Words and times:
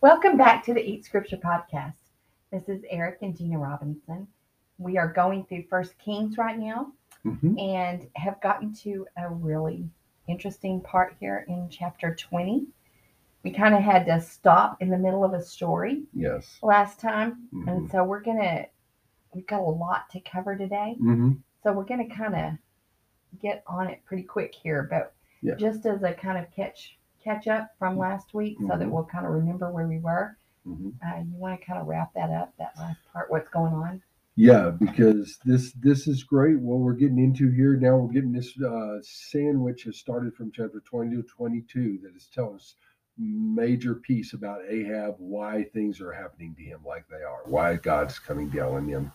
Welcome 0.00 0.36
back 0.36 0.64
to 0.64 0.74
the 0.74 0.80
Eat 0.80 1.04
Scripture 1.04 1.36
podcast. 1.38 1.94
This 2.52 2.68
is 2.68 2.82
Eric 2.90 3.18
and 3.22 3.36
Gina 3.36 3.58
Robinson. 3.58 4.28
We 4.78 4.96
are 4.96 5.08
going 5.12 5.44
through 5.44 5.64
First 5.68 5.98
Kings 5.98 6.38
right 6.38 6.58
now 6.58 6.92
Mhm. 7.24 7.60
and 7.60 8.08
have 8.14 8.40
gotten 8.40 8.72
to 8.74 9.06
a 9.16 9.28
really 9.28 9.90
interesting 10.28 10.80
part 10.80 11.16
here 11.18 11.44
in 11.48 11.68
chapter 11.68 12.14
20. 12.14 12.66
We 13.42 13.50
kind 13.50 13.74
of 13.74 13.82
had 13.82 14.06
to 14.06 14.20
stop 14.20 14.80
in 14.80 14.88
the 14.88 14.98
middle 14.98 15.24
of 15.24 15.32
a 15.34 15.42
story 15.42 16.06
Yes. 16.12 16.58
last 16.62 17.00
time, 17.00 17.48
Mhm. 17.52 17.68
and 17.68 17.90
so 17.90 18.04
we're 18.04 18.20
gonna 18.22 18.66
we've 19.34 19.46
got 19.46 19.60
a 19.60 19.62
lot 19.62 20.08
to 20.10 20.20
cover 20.20 20.56
today. 20.56 20.94
hmm 20.94 21.32
So 21.62 21.72
we're 21.72 21.84
gonna 21.84 22.08
kind 22.08 22.34
of 22.34 23.38
get 23.40 23.62
on 23.66 23.88
it 23.88 24.02
pretty 24.04 24.22
quick 24.22 24.54
here, 24.54 24.84
but 24.84 25.12
Yeah. 25.42 25.54
just 25.56 25.84
as 25.86 26.02
a 26.02 26.14
kind 26.14 26.38
of 26.38 26.50
catch 26.50 26.97
catch 27.22 27.48
up 27.48 27.70
from 27.78 27.98
last 27.98 28.34
week, 28.34 28.58
so 28.60 28.68
that 28.68 28.80
Mhm. 28.80 28.90
we'll 28.90 29.04
kind 29.04 29.26
of 29.26 29.32
remember 29.32 29.70
where 29.70 29.86
we 29.86 29.98
were. 29.98 30.36
hmm 30.64 30.90
Uh, 31.04 31.18
you 31.18 31.34
want 31.36 31.58
to 31.58 31.66
kind 31.66 31.80
of 31.80 31.86
wrap 31.86 32.12
that 32.14 32.30
up, 32.30 32.52
that 32.58 32.72
last 32.76 32.98
part, 33.12 33.30
what's 33.30 33.48
going 33.48 33.72
on? 33.72 34.02
Yeah, 34.36 34.70
because 34.70 35.38
this 35.44 35.72
this 35.72 36.06
is 36.06 36.22
great. 36.22 36.60
What 36.60 36.78
we're 36.78 36.92
getting 36.92 37.18
into 37.18 37.50
here 37.50 37.76
now, 37.76 37.96
we're 37.96 38.12
getting 38.12 38.32
this 38.32 38.56
uh, 38.60 38.98
sandwich 39.02 39.82
has 39.84 39.96
started 39.96 40.34
from 40.34 40.52
chapter 40.52 40.80
twenty 40.80 41.16
to 41.16 41.22
twenty 41.24 41.62
two 41.62 41.98
that 42.02 42.14
is 42.14 42.26
telling 42.32 42.56
us 42.56 42.76
major 43.18 43.96
piece 43.96 44.34
about 44.34 44.60
Ahab, 44.68 45.16
why 45.18 45.64
things 45.64 46.00
are 46.00 46.12
happening 46.12 46.54
to 46.54 46.62
him 46.62 46.80
like 46.86 47.08
they 47.08 47.24
are, 47.24 47.40
why 47.46 47.74
God's 47.76 48.18
coming 48.20 48.48
down 48.48 48.74
on 48.74 48.88
him 48.88 49.10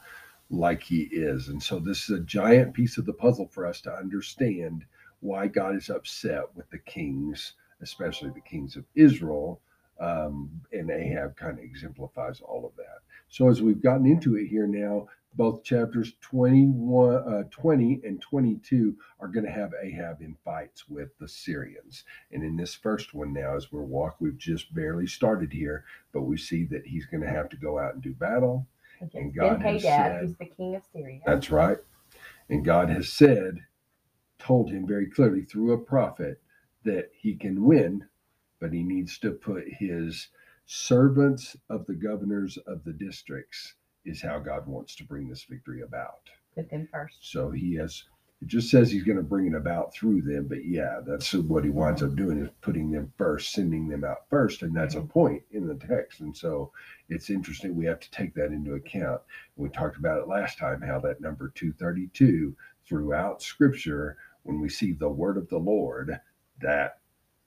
like 0.49 0.83
he 0.83 1.03
is, 1.03 1.47
and 1.47 1.63
so 1.63 1.79
this 1.79 2.09
is 2.09 2.19
a 2.19 2.23
giant 2.23 2.73
piece 2.73 2.97
of 2.97 3.05
the 3.05 3.13
puzzle 3.13 3.47
for 3.47 3.65
us 3.65 3.79
to 3.81 3.93
understand 3.95 4.85
why 5.21 5.47
God 5.47 5.75
is 5.75 5.89
upset 5.89 6.43
with 6.53 6.69
the 6.69 6.79
kings, 6.79 7.53
especially 7.83 8.29
the 8.31 8.41
kings 8.41 8.75
of 8.75 8.85
Israel. 8.95 9.61
Um, 9.99 10.49
and 10.71 10.89
Ahab 10.89 11.35
kind 11.37 11.59
of 11.59 11.63
exemplifies 11.63 12.41
all 12.41 12.65
of 12.65 12.75
that. 12.77 12.99
So 13.29 13.47
as 13.49 13.61
we've 13.61 13.81
gotten 13.81 14.07
into 14.07 14.35
it 14.37 14.47
here 14.47 14.65
now, 14.67 15.07
both 15.35 15.63
chapters 15.63 16.13
21, 16.21 17.15
uh, 17.15 17.43
20 17.49 18.01
and 18.03 18.21
22 18.21 18.95
are 19.19 19.27
going 19.27 19.45
to 19.45 19.51
have 19.51 19.71
Ahab 19.81 20.21
in 20.21 20.35
fights 20.45 20.87
with 20.87 21.09
the 21.19 21.27
Syrians. 21.27 22.03
And 22.31 22.43
in 22.43 22.55
this 22.55 22.75
first 22.75 23.13
one 23.13 23.33
now, 23.33 23.55
as 23.55 23.71
we're 23.71 23.81
walk, 23.81 24.17
we've 24.19 24.37
just 24.37 24.73
barely 24.75 25.07
started 25.07 25.51
here, 25.51 25.85
but 26.11 26.21
we 26.23 26.37
see 26.37 26.65
that 26.65 26.85
he's 26.85 27.05
going 27.05 27.23
to 27.23 27.29
have 27.29 27.49
to 27.49 27.57
go 27.57 27.79
out 27.79 27.93
and 27.93 28.03
do 28.03 28.13
battle. 28.13 28.67
Against 29.01 29.35
God 29.35 29.61
Ben 29.61 29.73
has 29.73 29.83
Hadad, 29.83 30.11
said- 30.11 30.21
who's 30.21 30.35
the 30.37 30.45
king 30.45 30.75
of 30.75 30.83
Syria. 30.91 31.19
That's 31.25 31.49
right. 31.49 31.77
And 32.49 32.63
God 32.63 32.89
has 32.89 33.09
said, 33.09 33.59
told 34.37 34.69
him 34.69 34.85
very 34.85 35.07
clearly 35.07 35.43
through 35.43 35.71
a 35.71 35.77
prophet 35.77 36.41
that 36.83 37.09
he 37.13 37.35
can 37.35 37.63
win, 37.63 38.05
but 38.59 38.73
he 38.73 38.83
needs 38.83 39.17
to 39.19 39.31
put 39.31 39.65
his 39.67 40.29
servants 40.65 41.57
of 41.69 41.85
the 41.85 41.93
governors 41.93 42.57
of 42.67 42.83
the 42.83 42.93
districts, 42.93 43.75
is 44.05 44.21
how 44.21 44.39
God 44.39 44.67
wants 44.67 44.95
to 44.95 45.03
bring 45.03 45.27
this 45.27 45.43
victory 45.43 45.81
about. 45.81 46.29
Put 46.55 46.69
them 46.69 46.87
first. 46.91 47.17
So 47.21 47.51
he 47.51 47.75
has, 47.75 48.03
it 48.41 48.47
just 48.47 48.69
says 48.69 48.91
he's 48.91 49.03
going 49.03 49.17
to 49.17 49.23
bring 49.23 49.47
it 49.47 49.55
about 49.55 49.93
through 49.93 50.21
them. 50.21 50.47
But 50.47 50.65
yeah, 50.65 50.99
that's 51.05 51.33
what 51.33 51.63
he 51.63 51.69
winds 51.69 52.03
up 52.03 52.15
doing 52.15 52.39
is 52.39 52.49
putting 52.61 52.91
them 52.91 53.11
first, 53.17 53.53
sending 53.53 53.87
them 53.87 54.03
out 54.03 54.29
first. 54.29 54.61
And 54.61 54.75
that's 54.75 54.95
a 54.95 54.99
mm-hmm. 54.99 55.07
point 55.07 55.43
in 55.51 55.67
the 55.67 55.75
text. 55.75 56.19
And 56.19 56.35
so 56.35 56.71
it's 57.09 57.29
interesting. 57.29 57.75
We 57.75 57.85
have 57.85 57.99
to 58.01 58.11
take 58.11 58.33
that 58.35 58.51
into 58.51 58.75
account. 58.75 59.21
We 59.55 59.69
talked 59.69 59.97
about 59.97 60.21
it 60.21 60.27
last 60.27 60.57
time, 60.57 60.81
how 60.81 60.99
that 60.99 61.21
number 61.21 61.51
232 61.55 62.55
throughout 62.85 63.41
scripture, 63.41 64.17
when 64.43 64.59
we 64.59 64.69
see 64.69 64.91
the 64.91 65.09
word 65.09 65.37
of 65.37 65.47
the 65.49 65.57
Lord, 65.57 66.19
that 66.61 66.99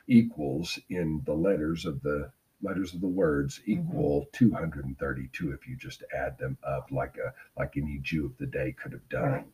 equals 0.09 0.79
in 0.91 1.21
the 1.25 1.35
letters 1.35 1.85
of 1.85 2.01
the 2.03 2.31
letters 2.63 2.95
of 2.95 3.01
the 3.01 3.07
words 3.09 3.61
equal 3.67 4.27
232 4.33 5.53
if 5.53 5.67
you 5.69 5.77
just 5.77 6.03
add 6.17 6.39
them 6.39 6.57
up 6.67 6.89
like 6.91 7.17
a 7.19 7.33
like 7.61 7.77
any 7.77 7.99
Jew 8.03 8.25
of 8.27 8.37
the 8.39 8.47
day 8.47 8.73
could 8.73 8.93
have 8.93 9.09
done 9.09 9.23
Right. 9.33 9.47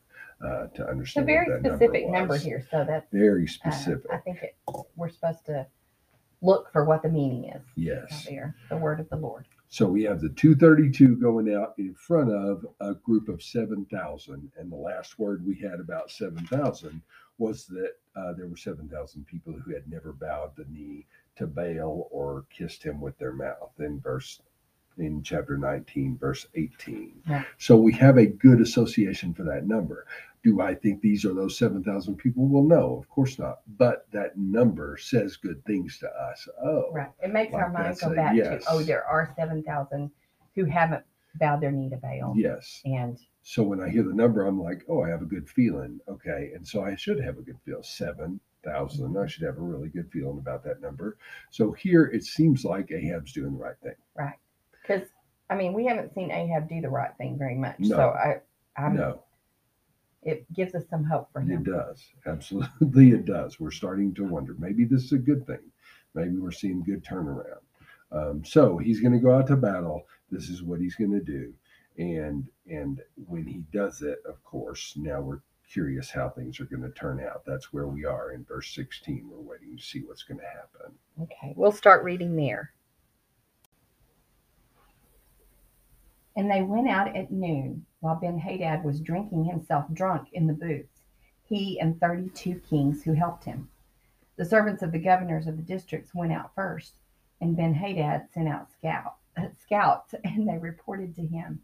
uh, 0.44 0.66
to 0.68 1.00
It's 1.00 1.16
a 1.16 1.22
very 1.22 1.46
specific 1.58 2.04
number, 2.04 2.18
number 2.18 2.36
here, 2.38 2.64
so 2.70 2.84
that's 2.86 3.06
Very 3.12 3.44
uh, 3.44 3.48
specific. 3.48 4.06
I 4.12 4.18
think 4.18 4.42
it, 4.42 4.56
we're 4.96 5.08
supposed 5.08 5.44
to 5.46 5.66
look 6.42 6.70
for 6.72 6.84
what 6.84 7.02
the 7.02 7.08
meaning 7.08 7.44
is. 7.50 7.62
yes. 7.76 8.26
there, 8.28 8.54
the 8.69 8.76
word 8.76 9.00
of 9.00 9.08
the 9.08 9.16
Lord. 9.16 9.46
So 9.72 9.88
we 9.88 10.02
have 10.02 10.20
the 10.20 10.28
232 10.28 11.16
going 11.16 11.54
out 11.54 11.72
in 11.78 11.94
front 11.94 12.30
of 12.30 12.66
a 12.80 12.92
group 12.92 13.30
of 13.30 13.42
7,000. 13.42 14.52
And 14.58 14.70
the 14.70 14.76
last 14.76 15.18
word 15.18 15.46
we 15.46 15.54
had 15.54 15.80
about 15.80 16.10
7,000 16.10 17.00
was 17.38 17.64
that 17.68 17.94
uh, 18.14 18.34
there 18.34 18.48
were 18.48 18.56
7,000 18.58 19.26
people 19.26 19.54
who 19.54 19.72
had 19.72 19.90
never 19.90 20.12
bowed 20.12 20.54
the 20.56 20.66
knee 20.68 21.06
to 21.36 21.46
Baal 21.46 22.06
or 22.10 22.44
kissed 22.54 22.82
him 22.82 23.00
with 23.00 23.16
their 23.16 23.32
mouth 23.32 23.72
in 23.78 23.98
verse 23.98 24.42
in 24.98 25.22
chapter 25.22 25.56
19 25.56 26.19
verse 26.19 26.47
18 26.54 27.22
Yeah. 27.28 27.44
so 27.58 27.76
we 27.76 27.92
have 27.94 28.16
a 28.19 28.26
good 28.26 28.60
association 28.60 29.32
for 29.34 29.42
that 29.44 29.66
number 29.66 30.06
do 30.42 30.60
i 30.60 30.75
think 30.75 31.00
these 31.00 31.25
are 31.25 31.34
those 31.34 31.56
7000 31.56 32.16
people 32.16 32.47
well 32.48 32.62
no 32.62 32.97
of 32.98 33.08
course 33.08 33.38
not 33.38 33.60
but 33.78 34.06
that 34.12 34.36
number 34.36 34.97
says 34.97 35.36
good 35.36 35.64
things 35.64 35.98
to 35.98 36.08
us 36.08 36.48
oh 36.64 36.91
Right. 36.92 37.10
It 37.22 37.32
makes 37.32 37.54
our 37.54 37.64
Like 37.64 37.72
mind 37.72 37.86
that's 37.86 38.00
go 38.02 38.14
back 38.14 38.36
yes. 38.36 38.64
to, 38.64 38.70
oh, 38.70 38.82
there 38.82 39.04
are 39.04 39.32
7,000 39.36 40.10
who 40.54 40.64
haven't 40.66 41.04
bowed 41.36 41.60
their 41.62 41.70
knee 41.72 41.88
to 41.88 41.97
Baal. 41.97 42.34
yes 42.36 42.82
And 42.84 43.19
So 43.42 43.62
when 43.62 43.81
I 43.81 43.88
hear 43.88 44.02
the 44.02 44.12
number, 44.12 44.47
I'm 44.47 44.60
like, 44.60 44.84
oh, 44.88 45.02
I 45.02 45.08
have 45.08 45.22
a 45.22 45.25
good 45.26 45.48
feeling. 45.48 45.98
Okay. 46.08 46.50
And 46.54 46.64
so 46.66 46.84
I 46.84 46.94
should 46.94 47.19
have 47.20 47.38
a 47.38 47.42
good 47.42 47.58
feel. 47.64 47.82
7,000. 47.82 49.16
I 49.16 49.26
should 49.26 49.42
have 49.44 49.56
a 49.58 49.60
really 49.62 49.88
good 49.88 50.10
feeling 50.12 50.38
about 50.38 50.62
that 50.64 50.81
number. 50.82 51.16
So 51.50 51.72
here 51.72 52.04
it 52.04 52.22
seems 52.25 52.64
like 52.64 52.91
Ahab's 52.92 53.32
doing 53.32 53.52
the 53.52 53.58
right 53.58 53.78
thing. 53.82 53.97
Because, 54.82 55.09
I 55.48 55.54
mean, 55.54 55.72
we 55.72 55.87
haven't 55.87 56.15
seen 56.15 56.31
Ahab 56.31 56.69
do 56.69 56.81
the 56.81 56.91
right 56.91 57.16
thing 57.16 57.38
very 57.38 57.54
much. 57.56 57.78
No. 57.78 57.97
So 57.97 58.09
I, 58.10 58.41
I'm, 58.76 58.97
no, 58.97 59.22
it 60.22 60.50
gives 60.53 60.75
us 60.75 60.84
some 60.88 61.04
hope 61.04 61.32
for 61.32 61.41
him. 61.41 61.50
it 61.53 61.65
does. 61.65 62.04
Absolutely, 62.26 63.10
it 63.10 63.25
does. 63.25 63.59
We're 63.59 63.70
starting 63.70 64.15
to 64.15 64.25
wonder 64.25 64.54
maybe 64.59 64.84
this 64.84 65.04
is 65.04 65.12
a 65.12 65.19
good 65.19 65.47
thing. 65.47 65.60
Maybe 66.15 66.37
we're 66.37 66.50
seeing 66.53 66.82
good 66.82 67.04
turnaround. 67.04 67.60
Um, 68.12 68.44
so 68.44 68.76
he's 68.78 69.00
going 69.00 69.12
to 69.12 69.19
go 69.19 69.34
out 69.34 69.47
to 69.48 69.56
battle. 69.56 70.06
This 70.31 70.48
is 70.48 70.62
what 70.62 70.81
he's 70.81 70.94
going 70.94 71.12
to 71.12 71.20
do. 71.20 71.53
And 71.99 72.47
and 72.69 73.00
when 73.26 73.47
he 73.47 73.62
does 73.72 74.03
it, 74.03 74.19
of 74.26 74.43
course, 74.44 74.94
now 74.97 75.20
we're 75.20 75.41
curious 75.70 76.10
how 76.10 76.28
things 76.28 76.60
are 76.60 76.64
going 76.64 76.82
to 76.82 76.91
turn 76.91 77.20
out. 77.20 77.44
That's 77.47 77.72
where 77.72 77.87
we 77.87 78.04
are 78.04 78.32
in 78.32 78.44
verse 78.44 78.75
16. 78.75 79.28
We're 79.31 79.41
waiting 79.41 79.76
to 79.76 79.82
see 79.82 80.00
what's 80.00 80.22
going 80.22 80.41
to 80.41 80.47
happen. 80.47 80.94
Okay, 81.22 81.54
we'll 81.56 81.72
start 81.72 82.04
reading 82.04 82.37
there. 82.37 82.72
And 86.34 86.50
they 86.50 86.62
went 86.62 86.88
out 86.88 87.15
at 87.16 87.31
noon 87.31 87.87
while 88.00 88.16
Ben 88.16 88.38
Hadad 88.38 88.84
was 88.84 89.00
drinking 89.00 89.44
himself 89.44 89.84
drunk 89.93 90.32
in 90.32 90.47
the 90.47 90.53
booths, 90.53 91.03
he 91.44 91.78
and 91.78 92.00
thirty 92.00 92.31
two 92.31 92.60
kings 92.60 93.03
who 93.03 93.12
helped 93.12 93.44
him. 93.44 93.69
The 94.37 94.44
servants 94.44 94.82
of 94.82 94.93
the 94.93 94.98
governors 94.98 95.47
of 95.47 95.56
the 95.56 95.62
districts 95.62 96.15
went 96.15 96.32
out 96.32 96.54
first, 96.54 96.94
and 97.41 97.56
Ben 97.56 97.75
Hadad 97.75 98.31
sent 98.31 98.48
out 98.48 98.72
scout, 98.72 99.16
uh, 99.37 99.48
scouts, 99.59 100.15
and 100.25 100.48
they 100.48 100.59
reported 100.59 101.15
to 101.16 101.26
him, 101.26 101.60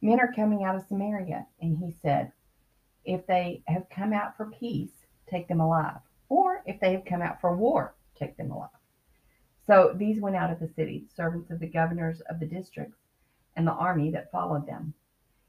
Men 0.00 0.20
are 0.20 0.32
coming 0.32 0.62
out 0.64 0.76
of 0.76 0.86
Samaria. 0.86 1.46
And 1.60 1.78
he 1.78 1.90
said, 1.90 2.30
If 3.04 3.26
they 3.26 3.62
have 3.66 3.88
come 3.88 4.12
out 4.12 4.36
for 4.36 4.50
peace, 4.50 5.06
take 5.26 5.48
them 5.48 5.60
alive. 5.60 6.00
Or 6.28 6.62
if 6.66 6.78
they 6.78 6.92
have 6.92 7.04
come 7.04 7.22
out 7.22 7.40
for 7.40 7.56
war, 7.56 7.94
take 8.14 8.36
them 8.36 8.50
alive. 8.50 8.68
So 9.66 9.94
these 9.96 10.20
went 10.20 10.36
out 10.36 10.50
of 10.50 10.60
the 10.60 10.68
city, 10.68 11.06
servants 11.16 11.50
of 11.50 11.58
the 11.58 11.66
governors 11.66 12.20
of 12.28 12.38
the 12.38 12.46
districts, 12.46 12.98
and 13.56 13.66
the 13.66 13.72
army 13.72 14.10
that 14.10 14.30
followed 14.30 14.66
them. 14.66 14.94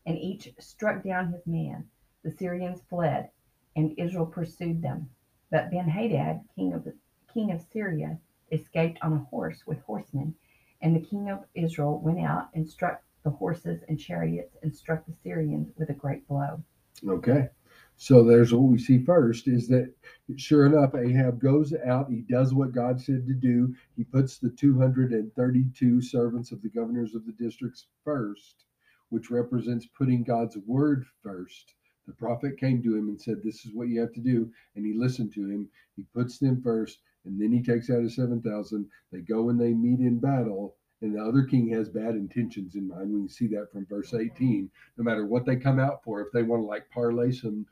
And 0.05 0.17
each 0.17 0.53
struck 0.59 1.03
down 1.03 1.31
his 1.33 1.45
man. 1.47 1.89
The 2.23 2.31
Syrians 2.31 2.81
fled, 2.89 3.29
and 3.75 3.97
Israel 3.97 4.25
pursued 4.25 4.81
them. 4.81 5.09
But 5.51 5.71
Ben 5.71 5.87
Hadad, 5.87 6.41
king 6.55 6.73
of 6.73 6.87
king 7.33 7.51
of 7.51 7.61
Syria, 7.61 8.19
escaped 8.51 8.99
on 9.01 9.13
a 9.13 9.25
horse 9.29 9.65
with 9.65 9.81
horsemen. 9.81 10.35
And 10.81 10.95
the 10.95 11.05
king 11.05 11.29
of 11.29 11.45
Israel 11.53 11.99
went 11.99 12.19
out 12.19 12.49
and 12.53 12.67
struck 12.69 13.01
the 13.23 13.31
horses 13.31 13.83
and 13.87 13.99
chariots 13.99 14.55
and 14.61 14.73
struck 14.73 15.05
the 15.05 15.13
Syrians 15.23 15.71
with 15.77 15.89
a 15.89 15.93
great 15.93 16.27
blow. 16.27 16.63
Okay. 17.07 17.49
So 17.97 18.23
there's 18.23 18.53
what 18.53 18.63
we 18.63 18.77
see 18.77 19.03
first 19.03 19.47
is 19.47 19.69
that 19.69 19.93
sure 20.35 20.65
enough, 20.65 20.93
Ahab 20.95 21.39
goes 21.39 21.73
out. 21.85 22.09
He 22.09 22.21
does 22.21 22.53
what 22.53 22.73
God 22.73 22.99
said 22.99 23.25
to 23.25 23.33
do. 23.33 23.73
He 23.95 24.03
puts 24.03 24.37
the 24.37 24.49
232 24.49 26.01
servants 26.01 26.51
of 26.51 26.61
the 26.61 26.69
governors 26.69 27.15
of 27.15 27.25
the 27.25 27.31
districts 27.31 27.87
first, 28.03 28.65
which 29.09 29.31
represents 29.31 29.87
putting 29.97 30.23
God's 30.23 30.57
word 30.57 31.05
first. 31.23 31.73
The 32.05 32.13
prophet 32.13 32.57
came 32.57 32.83
to 32.83 32.95
him 32.95 33.07
and 33.07 33.19
said, 33.19 33.41
This 33.41 33.65
is 33.65 33.73
what 33.73 33.87
you 33.87 34.01
have 34.01 34.13
to 34.13 34.19
do. 34.19 34.51
And 34.75 34.85
he 34.85 34.93
listened 34.93 35.33
to 35.33 35.49
him. 35.49 35.69
He 35.95 36.03
puts 36.13 36.37
them 36.37 36.61
first, 36.61 36.99
and 37.23 37.41
then 37.41 37.51
he 37.51 37.63
takes 37.63 37.89
out 37.89 38.03
his 38.03 38.15
7,000. 38.15 38.89
They 39.11 39.21
go 39.21 39.49
and 39.49 39.59
they 39.59 39.73
meet 39.73 40.01
in 40.01 40.19
battle. 40.19 40.75
And 41.01 41.15
the 41.15 41.23
other 41.23 41.43
king 41.43 41.69
has 41.69 41.89
bad 41.89 42.15
intentions 42.15 42.75
in 42.75 42.87
mind. 42.87 43.11
We 43.11 43.21
can 43.21 43.29
see 43.29 43.47
that 43.47 43.71
from 43.71 43.85
verse 43.85 44.13
18. 44.13 44.69
No 44.97 45.03
matter 45.03 45.25
what 45.25 45.45
they 45.45 45.55
come 45.55 45.79
out 45.79 46.03
for, 46.03 46.21
if 46.21 46.31
they 46.31 46.43
want 46.43 46.61
to 46.61 46.65
like 46.65 46.89
parlay 46.89 47.31
some 47.31 47.65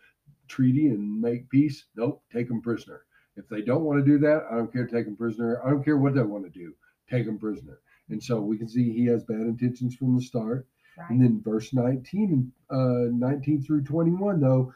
treaty 0.48 0.88
and 0.88 1.22
make 1.22 1.50
peace, 1.50 1.86
nope, 1.96 2.24
take 2.32 2.48
them 2.48 2.62
prisoner. 2.62 3.06
If 3.36 3.48
they 3.50 3.62
don't 3.62 3.84
want 3.84 4.00
to 4.00 4.06
do 4.06 4.20
that, 4.20 4.46
I 4.52 4.56
don't 4.56 4.72
care, 4.72 4.86
take 4.86 5.06
them 5.06 5.16
prisoner. 5.16 5.62
I 5.66 5.70
don't 5.70 5.84
care 5.84 5.98
what 5.98 6.14
they 6.14 6.22
want 6.22 6.44
to 6.46 6.50
do, 6.52 6.74
take 7.10 7.26
them 7.26 7.40
prisoner. 7.40 7.80
And 8.10 8.22
so 8.22 8.42
we 8.42 8.58
can 8.58 8.68
see 8.68 8.92
he 8.92 9.06
has 9.08 9.24
bad 9.24 9.42
intentions 9.42 9.96
from 9.96 10.16
the 10.16 10.22
start. 10.22 10.68
Right. 10.98 11.10
And 11.10 11.22
then 11.24 11.42
verse 11.42 11.74
19 11.74 12.52
and 12.70 13.12
uh, 13.22 13.28
19 13.28 13.64
through 13.64 13.84
21, 13.84 14.40
though, 14.40 14.74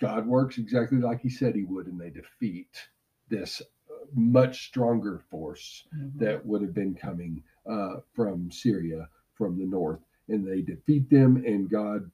God 0.00 0.26
works 0.26 0.58
exactly 0.58 0.98
like 0.98 1.20
he 1.20 1.28
said 1.30 1.54
he 1.54 1.64
would, 1.64 1.86
and 1.86 2.00
they 2.00 2.10
defeat 2.10 2.68
this 3.28 3.60
uh, 3.90 3.94
much 4.14 4.66
stronger 4.66 5.18
force 5.30 5.86
Mhm. 5.94 6.18
that 6.18 6.44
would 6.44 6.62
have 6.62 6.74
been 6.74 6.94
coming 6.94 7.42
uh, 7.66 8.00
from 8.14 8.50
Syria 8.50 9.08
from 9.34 9.58
the 9.58 9.66
north. 9.66 10.00
And 10.28 10.46
they 10.46 10.62
defeat 10.62 11.08
them, 11.10 11.36
and 11.46 11.68
God 11.70 12.10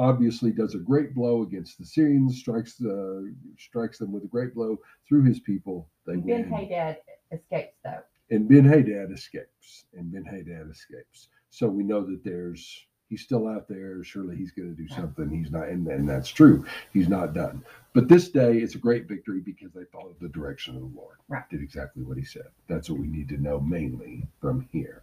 obviously 0.00 0.50
does 0.50 0.74
a 0.74 0.78
great 0.78 1.14
blow 1.14 1.42
against 1.42 1.78
the 1.78 1.84
Syrians, 1.84 2.38
strikes 2.38 2.80
uh, 2.82 3.20
strikes 3.58 3.98
them 3.98 4.12
with 4.12 4.24
a 4.24 4.28
great 4.28 4.54
blow 4.54 4.78
through 5.06 5.24
his 5.24 5.40
people. 5.40 5.88
They 6.06 6.16
Ben 6.16 6.50
win 6.50 6.50
Hadad 6.50 6.96
escapes 7.30 7.76
though. 7.84 8.00
and 8.30 8.48
Ben 8.48 8.64
Hadad 8.64 9.12
escapes, 9.12 9.84
and 9.94 10.10
Ben 10.10 10.24
Hadad 10.24 10.70
escapes. 10.70 11.28
So 11.50 11.68
we 11.68 11.84
know 11.84 12.02
that 12.06 12.24
there's 12.24 12.86
he's 13.10 13.22
still 13.22 13.46
out 13.46 13.68
there. 13.68 14.02
Surely 14.02 14.36
he's 14.36 14.52
going 14.52 14.74
to 14.74 14.82
do 14.82 14.88
something. 14.88 15.28
He's 15.28 15.50
not, 15.50 15.68
and, 15.68 15.86
and 15.88 16.08
that's 16.08 16.30
true. 16.30 16.64
He's 16.94 17.08
not 17.08 17.34
done. 17.34 17.62
But 17.92 18.08
this 18.08 18.30
day 18.30 18.58
is 18.58 18.74
a 18.74 18.78
great 18.78 19.06
victory 19.06 19.40
because 19.40 19.72
they 19.72 19.84
followed 19.92 20.16
the 20.20 20.28
direction 20.28 20.76
of 20.76 20.82
the 20.82 20.96
Lord. 20.96 21.16
Right. 21.28 21.48
Did 21.50 21.60
exactly 21.60 22.04
what 22.04 22.16
he 22.16 22.24
said. 22.24 22.46
That's 22.68 22.88
what 22.88 23.00
we 23.00 23.08
need 23.08 23.28
to 23.30 23.36
know 23.36 23.60
mainly 23.60 24.26
from 24.40 24.66
here. 24.72 25.02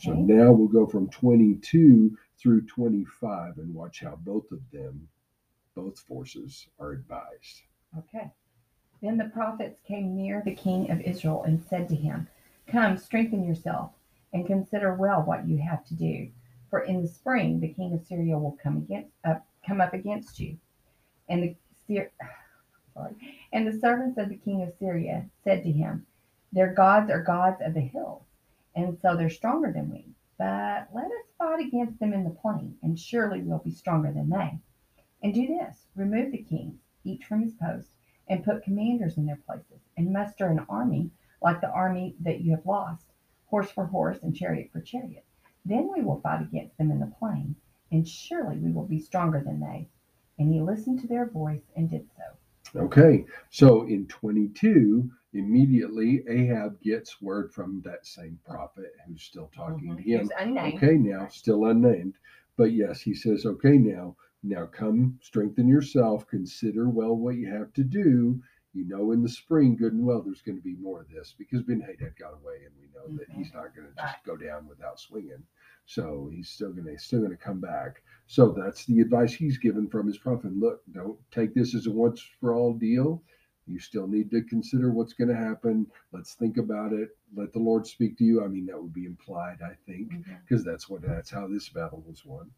So 0.00 0.12
now 0.12 0.52
we'll 0.52 0.68
go 0.68 0.86
from 0.86 1.08
22 1.10 2.16
through 2.40 2.66
25 2.66 3.58
and 3.58 3.74
watch 3.74 4.00
how 4.00 4.16
both 4.16 4.50
of 4.50 4.60
them, 4.72 5.08
both 5.74 5.98
forces, 6.00 6.66
are 6.78 6.92
advised. 6.92 7.62
Okay. 7.98 8.30
Then 9.02 9.16
the 9.16 9.24
prophets 9.24 9.80
came 9.86 10.16
near 10.16 10.42
the 10.44 10.54
king 10.54 10.90
of 10.90 11.00
Israel 11.00 11.42
and 11.44 11.62
said 11.62 11.88
to 11.88 11.96
him, 11.96 12.28
Come, 12.66 12.96
strengthen 12.96 13.44
yourself, 13.44 13.92
and 14.32 14.46
consider 14.46 14.94
well 14.94 15.22
what 15.22 15.48
you 15.48 15.58
have 15.58 15.84
to 15.86 15.94
do. 15.94 16.30
For 16.68 16.80
in 16.80 17.02
the 17.02 17.08
spring 17.08 17.60
the 17.60 17.72
king 17.72 17.92
of 17.94 18.06
Syria 18.06 18.38
will 18.38 18.56
come 18.62 18.76
against 18.76 19.10
up 19.24 19.44
come 19.66 19.80
up 19.80 19.92
against 19.92 20.38
you. 20.38 20.56
And 21.28 21.42
the 21.42 21.56
sorry. 22.94 23.14
And 23.52 23.66
the 23.66 23.78
servants 23.78 24.18
of 24.18 24.28
the 24.28 24.36
king 24.36 24.62
of 24.62 24.72
Syria 24.78 25.26
said 25.42 25.62
to 25.64 25.72
him, 25.72 26.06
Their 26.52 26.72
gods 26.72 27.10
are 27.10 27.22
gods 27.22 27.60
of 27.60 27.74
the 27.74 27.80
hills, 27.80 28.22
and 28.76 28.98
so 29.00 29.16
they're 29.16 29.30
stronger 29.30 29.72
than 29.72 29.90
we. 29.90 30.06
But 30.40 30.88
let 30.94 31.04
us 31.04 31.34
fight 31.36 31.60
against 31.66 31.98
them 32.00 32.14
in 32.14 32.24
the 32.24 32.30
plain, 32.30 32.78
and 32.82 32.98
surely 32.98 33.42
we'll 33.42 33.58
be 33.58 33.70
stronger 33.70 34.10
than 34.10 34.30
they. 34.30 34.58
And 35.22 35.34
do 35.34 35.46
this 35.46 35.86
remove 35.94 36.32
the 36.32 36.42
kings, 36.42 36.80
each 37.04 37.26
from 37.26 37.42
his 37.42 37.52
post, 37.52 37.90
and 38.26 38.42
put 38.42 38.62
commanders 38.62 39.18
in 39.18 39.26
their 39.26 39.36
places, 39.36 39.82
and 39.98 40.14
muster 40.14 40.46
an 40.46 40.60
army 40.60 41.10
like 41.42 41.60
the 41.60 41.68
army 41.68 42.16
that 42.20 42.40
you 42.40 42.52
have 42.52 42.64
lost, 42.64 43.12
horse 43.48 43.70
for 43.70 43.84
horse 43.84 44.22
and 44.22 44.34
chariot 44.34 44.70
for 44.72 44.80
chariot. 44.80 45.26
Then 45.62 45.92
we 45.92 46.00
will 46.00 46.22
fight 46.22 46.40
against 46.40 46.78
them 46.78 46.90
in 46.90 47.00
the 47.00 47.14
plain, 47.18 47.56
and 47.92 48.08
surely 48.08 48.56
we 48.56 48.72
will 48.72 48.86
be 48.86 48.98
stronger 48.98 49.42
than 49.42 49.60
they. 49.60 49.90
And 50.38 50.50
he 50.50 50.62
listened 50.62 51.00
to 51.00 51.06
their 51.06 51.26
voice 51.26 51.70
and 51.76 51.90
did 51.90 52.08
so. 52.16 52.22
Okay, 52.76 53.24
so 53.50 53.82
in 53.86 54.06
22, 54.06 55.10
immediately 55.32 56.22
Ahab 56.28 56.80
gets 56.80 57.20
word 57.20 57.52
from 57.52 57.82
that 57.84 58.06
same 58.06 58.38
prophet 58.44 58.92
who's 59.06 59.22
still 59.22 59.50
talking 59.54 59.96
to 59.96 60.02
mm-hmm, 60.02 60.10
him. 60.10 60.20
He's 60.20 60.30
unnamed. 60.38 60.74
Okay, 60.74 60.94
now 60.94 61.28
still 61.28 61.66
unnamed, 61.66 62.14
but 62.56 62.72
yes, 62.72 63.00
he 63.00 63.14
says, 63.14 63.46
okay, 63.46 63.76
now, 63.76 64.16
now 64.42 64.66
come 64.66 65.18
strengthen 65.20 65.68
yourself, 65.68 66.26
consider 66.26 66.88
well 66.88 67.16
what 67.16 67.36
you 67.36 67.50
have 67.50 67.72
to 67.74 67.84
do. 67.84 68.40
You 68.72 68.86
know, 68.86 69.10
in 69.10 69.22
the 69.22 69.28
spring, 69.28 69.74
good 69.74 69.94
and 69.94 70.06
well, 70.06 70.22
there's 70.22 70.42
going 70.42 70.58
to 70.58 70.62
be 70.62 70.76
more 70.76 71.00
of 71.00 71.08
this 71.08 71.34
because 71.36 71.62
Ben 71.62 71.80
Hadad 71.80 72.14
got 72.16 72.34
away, 72.34 72.58
and 72.64 72.74
we 72.80 72.86
know 72.94 73.16
that 73.18 73.28
mm-hmm, 73.28 73.42
he's 73.42 73.52
not 73.52 73.74
going 73.74 73.88
to 73.88 73.94
just 74.00 74.24
go 74.24 74.36
down 74.36 74.68
without 74.68 75.00
swinging. 75.00 75.42
So 75.86 76.30
he's 76.32 76.48
still 76.48 76.72
going 76.72 76.86
to 76.86 76.96
still 77.02 77.18
going 77.18 77.32
to 77.32 77.36
come 77.36 77.60
back. 77.60 78.02
So 78.30 78.54
that's 78.56 78.86
the 78.86 79.00
advice 79.00 79.34
he's 79.34 79.58
given 79.58 79.88
from 79.88 80.06
his 80.06 80.16
prophet. 80.16 80.56
Look, 80.56 80.82
don't 80.92 81.18
take 81.32 81.52
this 81.52 81.74
as 81.74 81.88
a 81.88 81.90
once 81.90 82.24
for 82.40 82.54
all 82.54 82.72
deal. 82.72 83.20
You 83.66 83.80
still 83.80 84.06
need 84.06 84.30
to 84.30 84.42
consider 84.42 84.92
what's 84.92 85.14
going 85.14 85.30
to 85.30 85.34
happen. 85.34 85.84
Let's 86.12 86.34
think 86.34 86.56
about 86.56 86.92
it. 86.92 87.08
Let 87.34 87.52
the 87.52 87.58
Lord 87.58 87.88
speak 87.88 88.16
to 88.18 88.24
you. 88.24 88.44
I 88.44 88.46
mean, 88.46 88.66
that 88.66 88.80
would 88.80 88.92
be 88.92 89.06
implied, 89.06 89.58
I 89.64 89.74
think 89.84 90.12
mm-hmm. 90.12 90.34
because 90.46 90.64
that's 90.64 90.88
what 90.88 91.02
that's 91.02 91.28
how 91.28 91.48
this 91.48 91.70
battle 91.70 92.04
was 92.06 92.24
won. 92.24 92.48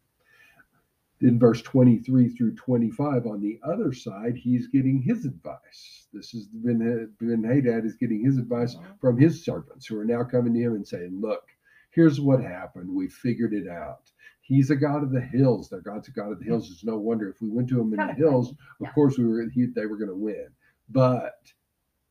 In 1.21 1.39
verse 1.39 1.63
23 1.63 2.29
through 2.29 2.53
25, 2.53 3.25
on 3.25 3.41
the 3.41 3.59
other 3.63 3.93
side, 3.93 4.35
he's 4.35 4.67
getting 4.67 5.01
his 5.01 5.25
advice. 5.25 6.05
This 6.13 6.35
is 6.35 6.49
Ben, 6.53 7.11
ben 7.19 7.43
Hadad 7.43 7.83
is 7.83 7.95
getting 7.95 8.23
his 8.23 8.37
advice 8.37 8.75
mm-hmm. 8.75 8.91
from 9.01 9.17
his 9.17 9.43
servants 9.43 9.87
who 9.87 9.99
are 9.99 10.05
now 10.05 10.23
coming 10.23 10.53
to 10.53 10.59
him 10.59 10.75
and 10.75 10.87
saying, 10.87 11.19
Look, 11.19 11.47
here's 11.93 12.19
what 12.19 12.41
happened. 12.41 12.89
We 12.93 13.07
figured 13.07 13.53
it 13.53 13.67
out. 13.67 14.09
He's 14.41 14.69
a 14.69 14.75
God 14.75 15.03
of 15.03 15.11
the 15.11 15.21
hills. 15.21 15.69
Their 15.69 15.81
God's 15.81 16.09
a 16.09 16.11
God 16.11 16.31
of 16.31 16.39
the 16.39 16.45
hills. 16.45 16.69
It's 16.69 16.83
no 16.83 16.97
wonder 16.97 17.29
if 17.29 17.41
we 17.41 17.49
went 17.49 17.69
to 17.69 17.79
him 17.79 17.93
in 17.93 18.07
the 18.07 18.13
hills, 18.13 18.53
of 18.81 18.93
course 18.93 19.17
we 19.17 19.25
were 19.25 19.45
he, 19.53 19.67
they 19.67 19.85
were 19.85 19.97
going 19.97 20.09
to 20.09 20.15
win. 20.15 20.47
But 20.89 21.35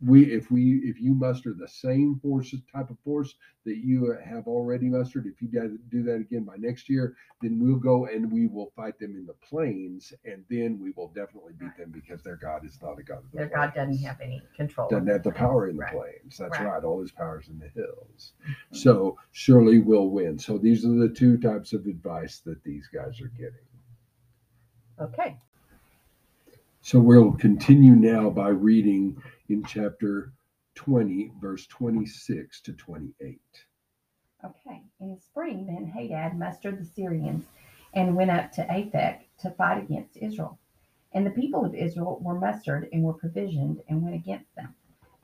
we 0.04 0.24
if 0.32 0.50
we 0.50 0.76
if 0.84 1.00
you 1.00 1.14
muster 1.14 1.54
the 1.56 1.68
same 1.68 2.18
forces 2.20 2.60
type 2.72 2.90
of 2.90 2.98
force 3.04 3.34
that 3.64 3.76
you 3.76 4.16
have 4.24 4.46
already 4.48 4.88
mustered 4.88 5.26
if 5.26 5.40
you 5.40 5.48
do 5.48 5.78
do 5.90 6.02
that 6.02 6.16
again 6.16 6.44
by 6.44 6.56
next 6.56 6.88
year 6.88 7.14
then 7.40 7.58
we'll 7.58 7.76
go 7.76 8.06
and 8.06 8.30
we 8.30 8.46
will 8.46 8.72
fight 8.74 8.98
them 8.98 9.14
in 9.14 9.24
the 9.26 9.34
plains 9.34 10.12
and 10.24 10.44
then 10.50 10.78
we 10.80 10.90
will 10.96 11.08
definitely 11.08 11.52
beat 11.58 11.76
them 11.76 11.90
because 11.90 12.22
their 12.22 12.36
god 12.36 12.64
is 12.64 12.78
not 12.82 12.98
a 12.98 13.02
god 13.02 13.18
of 13.18 13.30
the 13.30 13.36
Their 13.38 13.46
God 13.48 13.72
doesn't 13.74 13.98
have 13.98 14.20
any 14.20 14.42
control. 14.56 14.88
doesn't 14.88 15.06
have 15.06 15.22
the 15.22 15.30
power 15.30 15.68
in 15.68 15.76
the 15.76 15.82
Right. 15.82 15.92
plains 15.92 16.38
that's 16.38 16.58
Right. 16.58 16.66
right 16.66 16.84
all 16.84 17.00
his 17.00 17.12
powers 17.12 17.48
in 17.48 17.58
the 17.58 17.68
hills 17.68 18.32
Mhm. 18.48 18.54
so 18.76 19.18
surely 19.30 19.78
we'll 19.78 20.10
win 20.10 20.38
so 20.38 20.58
these 20.58 20.84
are 20.84 20.92
the 20.94 21.08
two 21.08 21.36
types 21.38 21.72
of 21.72 21.86
advice 21.86 22.40
that 22.40 22.62
these 22.64 22.88
guys 22.88 23.20
are 23.20 23.28
getting 23.28 23.54
Okay. 25.00 25.36
So 26.84 26.98
we'll 26.98 27.30
continue 27.34 27.94
now 27.94 28.28
by 28.28 28.48
reading 28.48 29.22
in 29.48 29.64
chapter 29.64 30.32
20, 30.74 31.30
verse 31.40 31.64
26 31.68 32.60
to 32.62 32.72
28. 32.72 33.40
Okay. 34.44 34.82
In 35.00 35.14
the 35.14 35.20
spring, 35.20 35.64
Ben 35.64 35.86
Hadad 35.86 36.36
mustered 36.36 36.80
the 36.80 36.84
Syrians 36.84 37.44
and 37.94 38.16
went 38.16 38.32
up 38.32 38.50
to 38.52 38.62
Aphek 38.62 39.20
to 39.42 39.52
fight 39.52 39.80
against 39.80 40.16
Israel. 40.16 40.58
And 41.12 41.24
the 41.24 41.30
people 41.30 41.64
of 41.64 41.72
Israel 41.72 42.18
were 42.20 42.40
mustered 42.40 42.88
and 42.92 43.04
were 43.04 43.12
provisioned 43.12 43.80
and 43.88 44.02
went 44.02 44.16
against 44.16 44.52
them. 44.56 44.74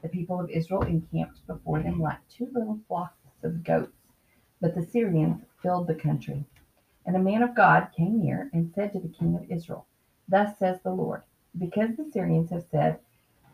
The 0.01 0.09
people 0.11 0.39
of 0.39 0.51
Israel 0.51 0.83
encamped 0.83 1.45
before 1.49 1.83
them 1.83 2.01
like 2.01 2.21
two 2.29 2.49
little 2.53 2.79
flocks 2.87 3.27
of 3.43 3.65
goats, 3.65 3.99
but 4.61 4.77
the 4.77 4.87
Syrians 4.87 5.43
filled 5.61 5.89
the 5.89 5.97
country. 5.97 6.45
And 7.05 7.17
a 7.17 7.19
man 7.19 7.43
of 7.43 7.57
God 7.57 7.89
came 7.97 8.21
near 8.21 8.49
and 8.53 8.73
said 8.73 8.93
to 8.93 9.01
the 9.01 9.09
king 9.09 9.35
of 9.35 9.51
Israel, 9.51 9.87
Thus 10.29 10.57
says 10.59 10.79
the 10.85 10.93
Lord, 10.93 11.23
because 11.57 11.97
the 11.97 12.11
Syrians 12.13 12.51
have 12.51 12.65
said, 12.71 12.99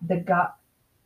the 0.06 0.16
God, 0.16 0.50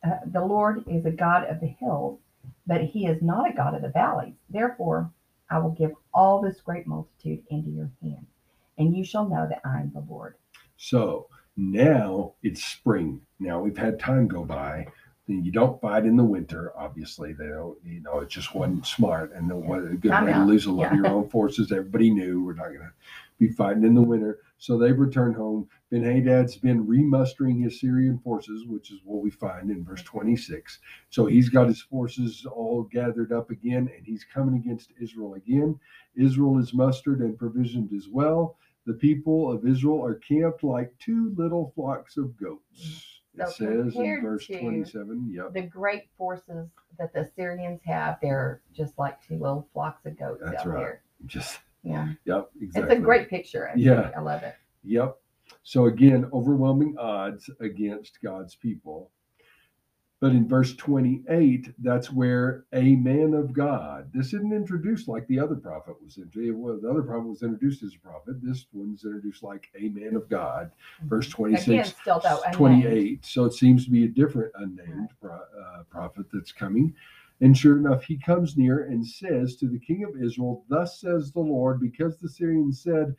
uh, 0.05 0.17
the 0.25 0.43
Lord 0.43 0.83
is 0.87 1.05
a 1.05 1.11
God 1.11 1.45
of 1.45 1.59
the 1.59 1.67
hills, 1.67 2.19
but 2.65 2.81
he 2.81 3.05
is 3.05 3.21
not 3.21 3.49
a 3.49 3.53
God 3.53 3.75
of 3.75 3.81
the 3.81 3.89
valleys. 3.89 4.35
Therefore, 4.49 5.11
I 5.49 5.59
will 5.59 5.71
give 5.71 5.91
all 6.13 6.41
this 6.41 6.61
great 6.61 6.87
multitude 6.87 7.43
into 7.49 7.69
your 7.69 7.91
hand, 8.01 8.25
and 8.77 8.95
you 8.95 9.03
shall 9.03 9.27
know 9.27 9.47
that 9.49 9.61
I 9.65 9.81
am 9.81 9.91
the 9.93 10.05
Lord. 10.09 10.35
So 10.77 11.27
now 11.57 12.33
it's 12.43 12.63
spring. 12.63 13.21
Now 13.39 13.59
we've 13.59 13.77
had 13.77 13.99
time 13.99 14.27
go 14.27 14.43
by. 14.43 14.87
You 15.27 15.51
don't 15.51 15.79
fight 15.79 16.05
in 16.05 16.17
the 16.17 16.23
winter, 16.23 16.71
obviously. 16.75 17.33
They 17.33 17.47
don't, 17.47 17.77
you 17.85 18.01
know, 18.01 18.19
it 18.19 18.29
just 18.29 18.55
wasn't 18.55 18.87
smart 18.87 19.31
and 19.33 19.47
no 19.47 19.57
what 19.57 19.79
a 19.79 19.95
good 19.95 20.11
way 20.11 20.33
to 20.33 20.45
lose 20.45 20.65
a 20.65 20.71
lot 20.71 20.91
of 20.91 20.97
your 20.97 21.07
own 21.07 21.29
forces. 21.29 21.71
Everybody 21.71 22.09
knew 22.09 22.43
we're 22.43 22.53
not 22.53 22.73
gonna 22.73 22.93
be 23.39 23.49
fighting 23.49 23.83
in 23.83 23.95
the 23.95 24.01
winter. 24.01 24.39
So 24.57 24.77
they've 24.77 24.97
returned 24.97 25.35
home. 25.35 25.67
Ben 25.89 26.03
Hadad's 26.03 26.57
been 26.57 26.85
remustering 26.85 27.59
his 27.61 27.79
Syrian 27.79 28.19
forces, 28.19 28.65
which 28.67 28.91
is 28.91 28.99
what 29.05 29.23
we 29.23 29.31
find 29.31 29.71
in 29.71 29.83
verse 29.83 30.03
26. 30.03 30.79
So 31.09 31.25
he's 31.25 31.49
got 31.49 31.67
his 31.67 31.81
forces 31.81 32.45
all 32.45 32.83
gathered 32.91 33.31
up 33.31 33.49
again, 33.49 33.89
and 33.95 34.05
he's 34.05 34.25
coming 34.31 34.55
against 34.55 34.91
Israel 35.01 35.35
again. 35.35 35.79
Israel 36.15 36.59
is 36.59 36.73
mustered 36.73 37.21
and 37.21 37.37
provisioned 37.37 37.91
as 37.95 38.07
well. 38.09 38.57
The 38.85 38.93
people 38.93 39.51
of 39.51 39.65
Israel 39.65 40.03
are 40.03 40.15
camped 40.15 40.63
like 40.63 40.93
two 40.99 41.33
little 41.37 41.71
flocks 41.75 42.17
of 42.17 42.37
goats. 42.37 43.21
It 43.37 43.47
So 43.47 43.65
says 43.65 43.95
in 43.95 44.21
verse 44.21 44.47
27. 44.47 45.31
Yep. 45.33 45.53
The 45.53 45.61
great 45.61 46.09
forces 46.17 46.67
that 46.97 47.13
the 47.13 47.29
Syrians 47.35 47.79
have, 47.85 48.17
they're 48.21 48.61
just 48.73 48.97
like 48.97 49.21
two 49.25 49.35
little 49.39 49.67
flocks 49.73 50.05
of 50.05 50.17
goats 50.19 50.41
That's 50.43 50.61
out 50.61 50.67
right. 50.67 50.77
there. 50.79 51.01
Just, 51.25 51.59
Yeah, 51.83 52.09
yep, 52.25 52.49
exactly. 52.61 52.95
it's 52.95 53.01
a 53.01 53.03
great 53.03 53.29
picture. 53.29 53.67
Actually. 53.67 53.85
Yeah. 53.85 54.11
I 54.15 54.19
love 54.19 54.43
it. 54.43 54.55
Yep. 54.83 55.17
So 55.63 55.85
again, 55.85 56.29
overwhelming 56.33 56.95
odds 56.97 57.49
against 57.59 58.21
God's 58.21 58.55
people. 58.55 59.11
But 60.21 60.31
in 60.31 60.49
verse 60.49 60.75
28, 60.75 61.73
that's 61.79 62.11
where 62.11 62.65
a 62.73 62.95
man 62.95 63.33
of 63.33 63.53
God. 63.53 64.11
This 64.13 64.27
isn't 64.33 64.51
introduced 64.51 65.07
like 65.07 65.25
the 65.27 65.39
other 65.39 65.55
prophet 65.55 65.95
was 66.03 66.17
introduced. 66.17 66.57
Well, 66.57 66.77
the 66.77 66.89
other 66.89 67.03
prophet 67.03 67.29
was 67.29 67.41
introduced 67.41 67.83
as 67.83 67.95
a 67.95 67.99
prophet. 67.99 68.35
This 68.43 68.65
one's 68.73 69.05
introduced 69.05 69.43
like 69.43 69.69
a 69.79 69.87
man 69.87 70.17
of 70.17 70.27
God. 70.27 70.71
Verse 71.03 71.29
26, 71.29 71.67
Again, 71.67 71.85
still 71.85 72.19
though, 72.19 72.41
unnamed. 72.45 72.83
28. 72.83 73.25
So 73.25 73.45
it 73.45 73.53
seems 73.53 73.85
to 73.85 73.91
be 73.91 74.03
a 74.03 74.09
different 74.09 74.51
unnamed 74.55 75.09
pro- 75.21 75.35
uh, 75.35 75.83
prophet 75.89 76.25
that's 76.33 76.51
coming. 76.51 76.93
And 77.41 77.57
sure 77.57 77.77
enough, 77.77 78.03
he 78.03 78.17
comes 78.17 78.57
near 78.57 78.85
and 78.85 79.05
says 79.05 79.55
to 79.57 79.67
the 79.67 79.79
king 79.79 80.03
of 80.03 80.21
Israel, 80.21 80.65
Thus 80.69 80.99
says 80.99 81.31
the 81.31 81.39
Lord, 81.39 81.79
because 81.79 82.17
the 82.17 82.29
Syrians 82.29 82.81
said, 82.83 83.15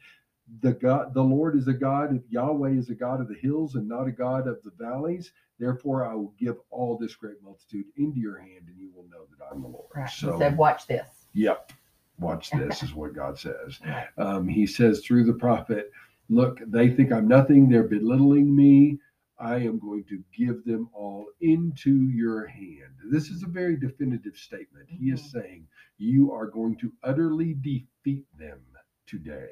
the 0.63 0.73
God, 0.73 1.15
the 1.15 1.23
Lord 1.23 1.57
is 1.57 1.69
a 1.69 1.73
God, 1.73 2.15
of 2.15 2.23
Yahweh 2.29 2.73
is 2.73 2.91
a 2.91 2.95
God 2.95 3.21
of 3.21 3.29
the 3.29 3.37
hills 3.37 3.77
and 3.77 3.89
not 3.89 4.09
a 4.09 4.13
God 4.13 4.49
of 4.49 4.63
the 4.65 4.73
valleys. 4.79 5.33
Therefore, 5.59 6.05
I 6.07 6.15
will 6.15 6.35
give 6.39 6.57
all 6.71 6.99
this 6.99 7.15
great 7.15 7.43
multitude 7.43 7.87
into 7.97 8.19
your 8.19 8.39
hand, 8.39 8.67
and 8.67 8.77
you 8.79 8.91
will 8.95 9.05
know 9.05 9.27
that 9.31 9.45
I'm 9.51 9.63
the 9.63 9.69
Lord. 9.69 9.87
Right. 9.95 10.11
So, 10.11 10.33
he 10.33 10.39
said, 10.39 10.57
"Watch 10.57 10.87
this." 10.87 11.27
Yep. 11.35 11.73
Watch 12.19 12.51
this 12.51 12.83
is 12.83 12.95
what 12.95 13.15
God 13.15 13.39
says. 13.39 13.79
Um, 14.19 14.49
he 14.49 14.67
says 14.67 15.01
through 15.01 15.25
the 15.25 15.33
prophet, 15.33 15.91
Look, 16.29 16.61
they 16.67 16.91
think 16.91 17.11
I'm 17.11 17.27
nothing. 17.27 17.69
They're 17.69 17.83
belittling 17.83 18.55
me. 18.55 18.99
I 19.41 19.57
am 19.57 19.79
going 19.79 20.05
to 20.05 20.23
give 20.37 20.65
them 20.65 20.91
all 20.93 21.27
into 21.41 22.09
your 22.11 22.47
hand. 22.47 22.93
This 23.11 23.29
is 23.31 23.43
a 23.43 23.47
very 23.47 23.77
definitive 23.77 24.37
statement. 24.37 24.87
He 24.89 25.07
is 25.11 25.31
saying, 25.31 25.67
You 25.99 26.33
are 26.33 26.47
going 26.47 26.77
to 26.79 26.93
utterly 27.03 27.55
defeat 27.55 28.27
them 28.39 28.61
today 29.07 29.49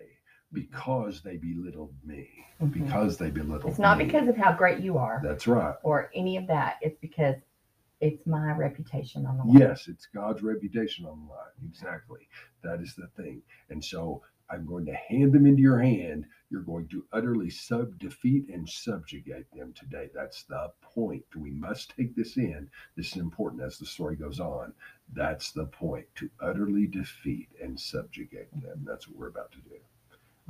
because 0.52 1.22
they 1.22 1.36
belittled 1.36 1.94
me. 2.04 2.28
Mhm. 2.60 2.72
Because 2.72 3.16
they 3.18 3.30
belittled 3.30 3.70
It's 3.70 3.78
not 3.78 3.98
me. 3.98 4.04
because 4.04 4.28
of 4.28 4.36
how 4.36 4.54
great 4.56 4.80
you 4.82 4.98
are 4.98 5.20
That's 5.22 5.46
right. 5.46 5.74
or 5.82 6.10
any 6.14 6.36
of 6.36 6.46
that. 6.48 6.76
It's 6.82 6.98
because 7.00 7.36
it's 8.00 8.26
my 8.26 8.52
reputation 8.52 9.26
on 9.26 9.38
the 9.38 9.44
line. 9.44 9.58
Yes, 9.58 9.88
it's 9.88 10.06
God's 10.06 10.42
reputation 10.42 11.04
on 11.06 11.18
the 11.20 11.32
line. 11.32 11.68
Exactly. 11.68 12.28
That 12.62 12.80
is 12.80 12.94
the 12.94 13.08
thing. 13.08 13.42
And 13.70 13.84
so 13.84 14.22
I'm 14.50 14.64
going 14.66 14.86
to 14.86 14.94
hand 14.94 15.32
them 15.32 15.46
into 15.46 15.62
your 15.62 15.78
hand. 15.80 16.26
You're 16.50 16.62
going 16.62 16.88
to 16.88 17.04
utterly 17.12 17.50
sub 17.50 17.98
defeat 17.98 18.48
and 18.48 18.68
subjugate 18.68 19.46
them 19.54 19.74
today. 19.74 20.08
That's 20.14 20.44
the 20.44 20.70
point. 20.80 21.24
We 21.36 21.50
must 21.50 21.94
take 21.96 22.14
this 22.16 22.36
in. 22.38 22.70
This 22.96 23.12
is 23.12 23.16
important 23.18 23.62
as 23.62 23.78
the 23.78 23.84
story 23.86 24.16
goes 24.16 24.40
on. 24.40 24.72
That's 25.12 25.52
the 25.52 25.66
point 25.66 26.06
to 26.16 26.30
utterly 26.40 26.86
defeat 26.86 27.48
and 27.62 27.78
subjugate 27.78 28.50
them. 28.62 28.82
That's 28.86 29.08
what 29.08 29.18
we're 29.18 29.28
about 29.28 29.52
to 29.52 29.58
do. 29.58 29.76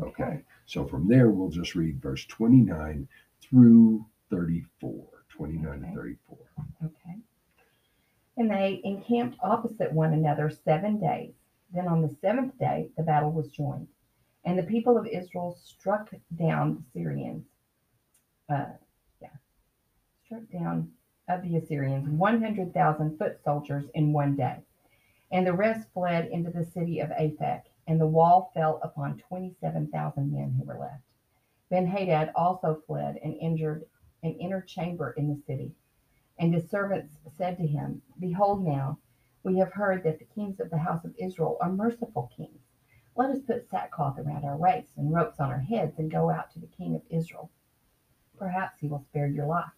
Okay. 0.00 0.42
So 0.66 0.86
from 0.86 1.08
there, 1.08 1.30
we'll 1.30 1.48
just 1.50 1.74
read 1.74 2.00
verse 2.00 2.24
29 2.26 3.08
through 3.42 4.04
34. 4.30 5.04
29 5.28 5.66
Okay. 5.68 5.90
to 5.90 5.96
34. 5.96 6.38
Okay. 6.84 7.16
And 8.36 8.50
they 8.50 8.80
encamped 8.84 9.36
opposite 9.42 9.92
one 9.92 10.12
another 10.12 10.48
seven 10.50 11.00
days. 11.00 11.34
Then 11.72 11.88
on 11.88 12.02
the 12.02 12.14
seventh 12.20 12.56
day, 12.58 12.88
the 12.96 13.02
battle 13.02 13.32
was 13.32 13.48
joined. 13.48 13.88
And 14.44 14.58
the 14.58 14.62
people 14.62 14.96
of 14.96 15.06
Israel 15.06 15.58
struck 15.62 16.10
down 16.36 16.74
the 16.74 17.00
Syrians. 17.00 17.44
Uh, 18.48 18.66
yeah. 19.20 19.28
Struck 20.24 20.42
down 20.52 20.90
of 21.28 21.42
the 21.42 21.56
Assyrians 21.56 22.08
100,000 22.08 23.18
foot 23.18 23.38
soldiers 23.44 23.84
in 23.94 24.12
one 24.12 24.34
day. 24.36 24.56
And 25.30 25.46
the 25.46 25.52
rest 25.52 25.86
fled 25.92 26.28
into 26.28 26.50
the 26.50 26.64
city 26.64 27.00
of 27.00 27.10
Aphek. 27.10 27.62
And 27.86 28.00
the 28.00 28.06
wall 28.06 28.50
fell 28.54 28.80
upon 28.82 29.18
27,000 29.28 30.32
men 30.32 30.54
who 30.58 30.64
were 30.64 30.78
left. 30.78 31.02
Ben 31.70 31.86
Hadad 31.86 32.32
also 32.34 32.82
fled 32.86 33.18
and 33.22 33.34
injured 33.36 33.84
an 34.22 34.34
inner 34.34 34.62
chamber 34.62 35.12
in 35.12 35.28
the 35.28 35.42
city. 35.46 35.72
And 36.38 36.54
his 36.54 36.70
servants 36.70 37.14
said 37.36 37.56
to 37.58 37.66
him, 37.66 38.02
Behold, 38.18 38.64
now 38.64 38.98
we 39.42 39.58
have 39.58 39.72
heard 39.72 40.02
that 40.04 40.18
the 40.18 40.24
kings 40.24 40.60
of 40.60 40.70
the 40.70 40.78
house 40.78 41.04
of 41.04 41.14
Israel 41.18 41.56
are 41.60 41.72
merciful 41.72 42.30
kings. 42.36 42.60
Let 43.18 43.30
us 43.30 43.40
put 43.40 43.68
sackcloth 43.68 44.16
around 44.20 44.44
our 44.44 44.56
waists 44.56 44.92
and 44.96 45.12
ropes 45.12 45.40
on 45.40 45.50
our 45.50 45.58
heads 45.58 45.98
and 45.98 46.08
go 46.08 46.30
out 46.30 46.52
to 46.52 46.60
the 46.60 46.68
king 46.68 46.94
of 46.94 47.02
Israel. 47.10 47.50
Perhaps 48.38 48.78
he 48.78 48.86
will 48.86 49.04
spare 49.10 49.26
your 49.26 49.46
life. 49.46 49.72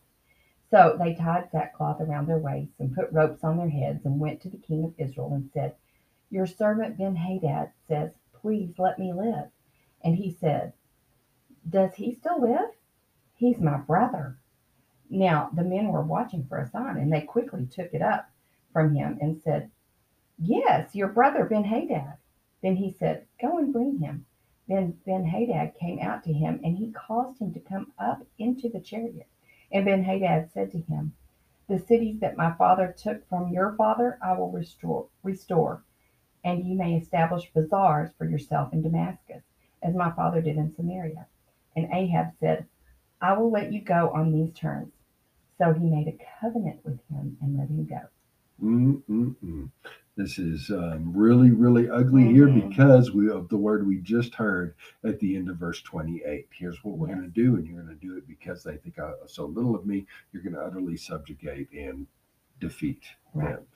So 0.71 0.99
they 0.99 1.15
tied 1.15 1.51
sackcloth 1.51 2.03
around 2.03 2.27
their 2.27 2.37
waists 2.37 2.79
and 2.79 2.95
put 2.95 3.11
ropes 3.11 3.43
on 3.43 3.57
their 3.57 3.71
heads 3.71 4.05
and 4.05 4.21
went 4.21 4.43
to 4.43 4.51
the 4.51 4.59
king 4.59 4.85
of 4.85 4.93
Israel 4.99 5.33
and 5.33 5.49
said, 5.55 5.75
Your 6.29 6.47
servant 6.47 6.99
Ben 6.99 7.17
Hadad 7.17 7.73
says, 7.89 8.11
Please 8.35 8.75
let 8.77 8.99
me 8.99 9.11
live. 9.15 9.49
And 10.05 10.17
he 10.17 10.37
said, 10.39 10.75
Does 11.67 11.95
he 11.95 12.13
still 12.13 12.43
live? 12.43 12.73
He's 13.33 13.59
my 13.59 13.79
brother. 13.79 14.37
Now 15.09 15.49
the 15.55 15.65
men 15.65 15.89
were 15.89 16.03
watching 16.03 16.45
for 16.45 16.59
a 16.59 16.69
sign, 16.69 16.99
and 16.99 17.11
they 17.11 17.23
quickly 17.23 17.65
took 17.65 17.95
it 17.95 18.03
up 18.03 18.31
from 18.71 18.95
him 18.95 19.17
and 19.23 19.41
said, 19.41 19.71
Yes, 20.39 20.95
your 20.95 21.09
brother 21.09 21.47
Ben 21.47 21.65
Hadad. 21.65 22.19
Then 22.63 22.77
he 22.77 22.91
said, 22.91 23.27
Go 23.41 23.59
and 23.59 23.73
bring 23.73 23.99
him. 23.99 24.27
Then 24.69 24.99
Ben 25.05 25.25
Hadad 25.25 25.75
came 25.79 25.99
out 25.99 26.23
to 26.25 26.33
him, 26.33 26.61
and 26.63 26.77
he 26.79 26.93
caused 26.93 27.41
him 27.41 27.53
to 27.55 27.61
come 27.61 27.93
up 27.99 28.25
into 28.39 28.69
the 28.69 28.81
chariot. 28.81 29.27
And 29.73 29.85
Ben 29.85 30.05
Hadad 30.05 30.51
said 30.53 30.71
to 30.73 30.79
him, 30.81 31.15
The 31.69 31.79
cities 31.79 32.21
that 32.21 32.37
my 32.37 32.53
father 32.53 32.95
took 32.97 33.27
from 33.29 33.53
your 33.53 33.73
father, 33.73 34.19
I 34.23 34.35
will 34.35 34.51
restore, 34.51 35.09
restore, 35.23 35.83
and 36.45 36.65
you 36.65 36.77
may 36.77 36.97
establish 36.97 37.51
bazaars 37.53 38.11
for 38.17 38.27
yourself 38.27 38.73
in 38.73 38.83
Damascus, 38.83 39.43
as 39.83 39.95
my 39.95 40.11
father 40.11 40.41
did 40.41 40.57
in 40.57 40.75
Samaria. 40.75 41.27
And 41.75 41.93
Ahab 41.93 42.33
said, 42.39 42.67
I 43.21 43.37
will 43.37 43.51
let 43.51 43.73
you 43.73 43.81
go 43.81 44.11
on 44.11 44.33
these 44.33 44.53
terms. 44.53 44.93
So 45.59 45.73
he 45.73 45.85
made 45.85 46.09
a 46.09 46.19
covenant 46.41 46.81
with 46.85 47.01
him 47.09 47.37
and 47.43 47.59
let 47.59 47.69
him 47.69 47.85
go. 47.85 48.01
Mm-mm-mm. 48.63 49.71
This 50.17 50.39
is 50.39 50.71
um, 50.71 51.13
really, 51.17 51.51
really 51.51 51.89
ugly 51.89 52.25
here 52.25 52.49
Mhm. 52.49 52.69
because 52.69 53.13
we 53.13 53.31
of 53.31 53.49
the 53.49 53.57
word 53.57 53.87
we 53.87 53.99
just 54.01 54.35
heard 54.35 54.75
at 55.05 55.19
the 55.21 55.37
end 55.37 55.49
of 55.49 55.57
verse 55.57 55.81
28. 55.83 56.49
Here's 56.53 56.83
what 56.85 56.99
we're 56.99 57.09
Yes. 57.09 57.17
going 57.19 57.33
to 57.33 57.35
do, 57.43 57.57
and 57.57 57.67
you're 57.67 57.83
going 57.83 57.97
to 57.99 58.07
do 58.07 58.17
it 58.17 58.27
because 58.27 58.63
they 58.63 58.77
think 58.77 58.99
uh, 58.99 59.13
so 59.27 59.47
little 59.47 59.75
of 59.75 59.87
me. 59.87 60.07
You're 60.33 60.43
going 60.43 60.55
to 60.55 60.61
utterly 60.61 60.97
subjugate 60.97 61.71
and 61.73 62.07
defeat 62.59 63.05
Right. 63.33 63.57
them. 63.57 63.67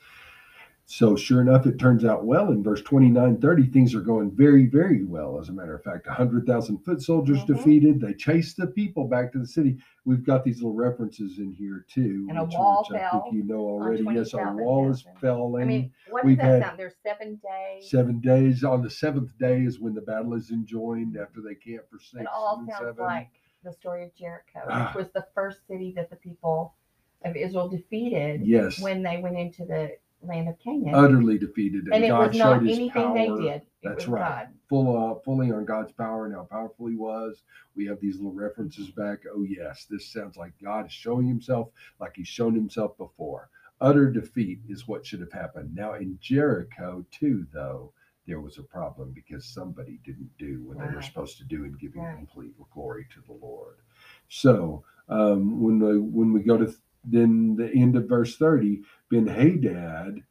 So, 0.86 1.16
sure 1.16 1.40
enough, 1.40 1.66
it 1.66 1.78
turns 1.78 2.04
out 2.04 2.26
well 2.26 2.52
in 2.52 2.62
verse 2.62 2.82
29 2.82 3.40
30. 3.40 3.66
Things 3.68 3.94
are 3.94 4.02
going 4.02 4.30
very, 4.30 4.66
very 4.66 5.02
well. 5.02 5.40
As 5.40 5.48
a 5.48 5.52
matter 5.52 5.74
of 5.74 5.82
fact, 5.82 6.06
100,000 6.06 6.76
foot 6.78 7.00
soldiers 7.00 7.38
Mhm. 7.42 7.46
defeated. 7.46 8.00
They 8.00 8.12
chased 8.12 8.58
the 8.58 8.66
people 8.66 9.08
back 9.08 9.32
to 9.32 9.38
the 9.38 9.46
city. 9.46 9.78
We've 10.04 10.22
got 10.22 10.44
these 10.44 10.56
little 10.62 10.76
references 10.76 11.38
in 11.38 11.52
here 11.52 11.86
too. 11.88 12.26
And 12.28 12.38
a 12.38 12.44
wall 12.44 12.86
which 12.90 13.00
I 13.00 13.08
fell 13.10 13.22
think 13.22 13.34
you 13.34 13.44
know 13.44 13.60
already. 13.60 14.04
Yes, 14.04 14.34
our 14.34 14.54
wall 14.54 14.90
is 14.90 15.06
falling. 15.22 15.62
I 15.62 15.66
mean, 15.66 15.92
what 16.10 16.20
does 16.22 16.26
We've 16.28 16.36
that 16.38 16.62
sound? 16.62 16.78
There's 16.78 16.96
seven 17.02 17.36
days. 17.42 17.88
seven 17.90 18.20
days. 18.20 18.62
On 18.62 18.82
the 18.82 18.90
seventh 18.90 19.36
day 19.38 19.62
is 19.64 19.80
when 19.80 19.94
the 19.94 20.02
battle 20.02 20.34
is 20.34 20.50
enjoined 20.50 21.16
after 21.16 21.40
they 21.40 21.54
camp 21.54 21.84
for 21.90 21.98
six 21.98 22.20
It 22.20 22.26
all 22.26 22.56
sounds 22.58 22.78
seven. 22.78 22.96
like 23.04 23.30
the 23.62 23.72
story 23.72 24.04
of 24.04 24.14
Jericho, 24.14 24.60
Ah. 24.68 24.88
which 24.94 25.04
was 25.06 25.12
the 25.14 25.26
first 25.34 25.66
city 25.66 25.92
that 25.96 26.10
the 26.10 26.16
people 26.16 26.74
of 27.24 27.34
Israel 27.36 27.70
defeated 27.70 28.46
yes, 28.46 28.78
when 28.82 29.02
they 29.02 29.18
went 29.22 29.38
into 29.38 29.64
the 29.64 29.96
land 30.26 30.48
of 30.48 30.58
Canaan. 30.58 30.94
utterly 30.94 31.38
defeated, 31.38 31.84
and, 31.84 31.94
and 31.94 32.04
it 32.04 32.08
God 32.08 32.28
was 32.28 32.36
not 32.38 32.58
showed 32.58 32.66
His 32.66 32.78
anything 32.78 33.02
power. 33.02 33.14
they 33.14 33.26
did. 33.42 33.62
It 33.62 33.64
That's 33.82 33.96
was 34.06 34.08
right. 34.08 34.28
God. 34.46 34.48
full 34.68 34.96
uh, 34.96 35.20
fully 35.24 35.52
on 35.52 35.64
God's 35.64 35.92
power 35.92 36.26
and 36.26 36.34
how 36.34 36.44
powerful 36.50 36.86
He 36.86 36.96
was. 36.96 37.42
We 37.76 37.86
have 37.86 38.00
these 38.00 38.16
little 38.16 38.32
references 38.32 38.90
back. 38.90 39.20
Oh 39.34 39.42
yes, 39.42 39.86
this 39.90 40.10
sounds 40.12 40.36
like 40.36 40.52
God 40.62 40.86
is 40.86 40.92
showing 40.92 41.26
Himself 41.28 41.68
like 42.00 42.12
He's 42.16 42.28
shown 42.28 42.54
Himself 42.54 42.96
before. 42.98 43.50
Utter 43.80 44.10
defeat 44.10 44.60
is 44.68 44.86
what 44.88 45.04
should 45.04 45.20
have 45.20 45.32
happened. 45.32 45.74
Now 45.74 45.94
in 45.94 46.18
Jericho 46.20 47.04
too, 47.10 47.46
though, 47.52 47.92
there 48.26 48.40
was 48.40 48.56
a 48.58 48.62
problem 48.62 49.12
because 49.14 49.44
somebody 49.44 50.00
didn't 50.04 50.30
do 50.38 50.62
what 50.64 50.78
they 50.78 50.94
were 50.94 51.02
supposed 51.02 51.36
to 51.38 51.44
do 51.44 51.64
in 51.64 51.72
giving 51.72 52.02
Right. 52.02 52.16
complete 52.16 52.54
glory 52.72 53.06
to 53.12 53.20
the 53.26 53.34
Lord. 53.34 53.76
So 54.28 54.82
um, 55.08 55.60
when 55.60 55.78
we 55.78 55.98
when 55.98 56.32
we 56.32 56.40
go 56.40 56.56
to 56.56 56.72
then 57.06 57.54
the 57.56 57.68
end 57.74 57.96
of 57.96 58.08
verse 58.08 58.36
thirty, 58.36 58.80
Ben 59.10 59.26
Hadad 59.26 60.22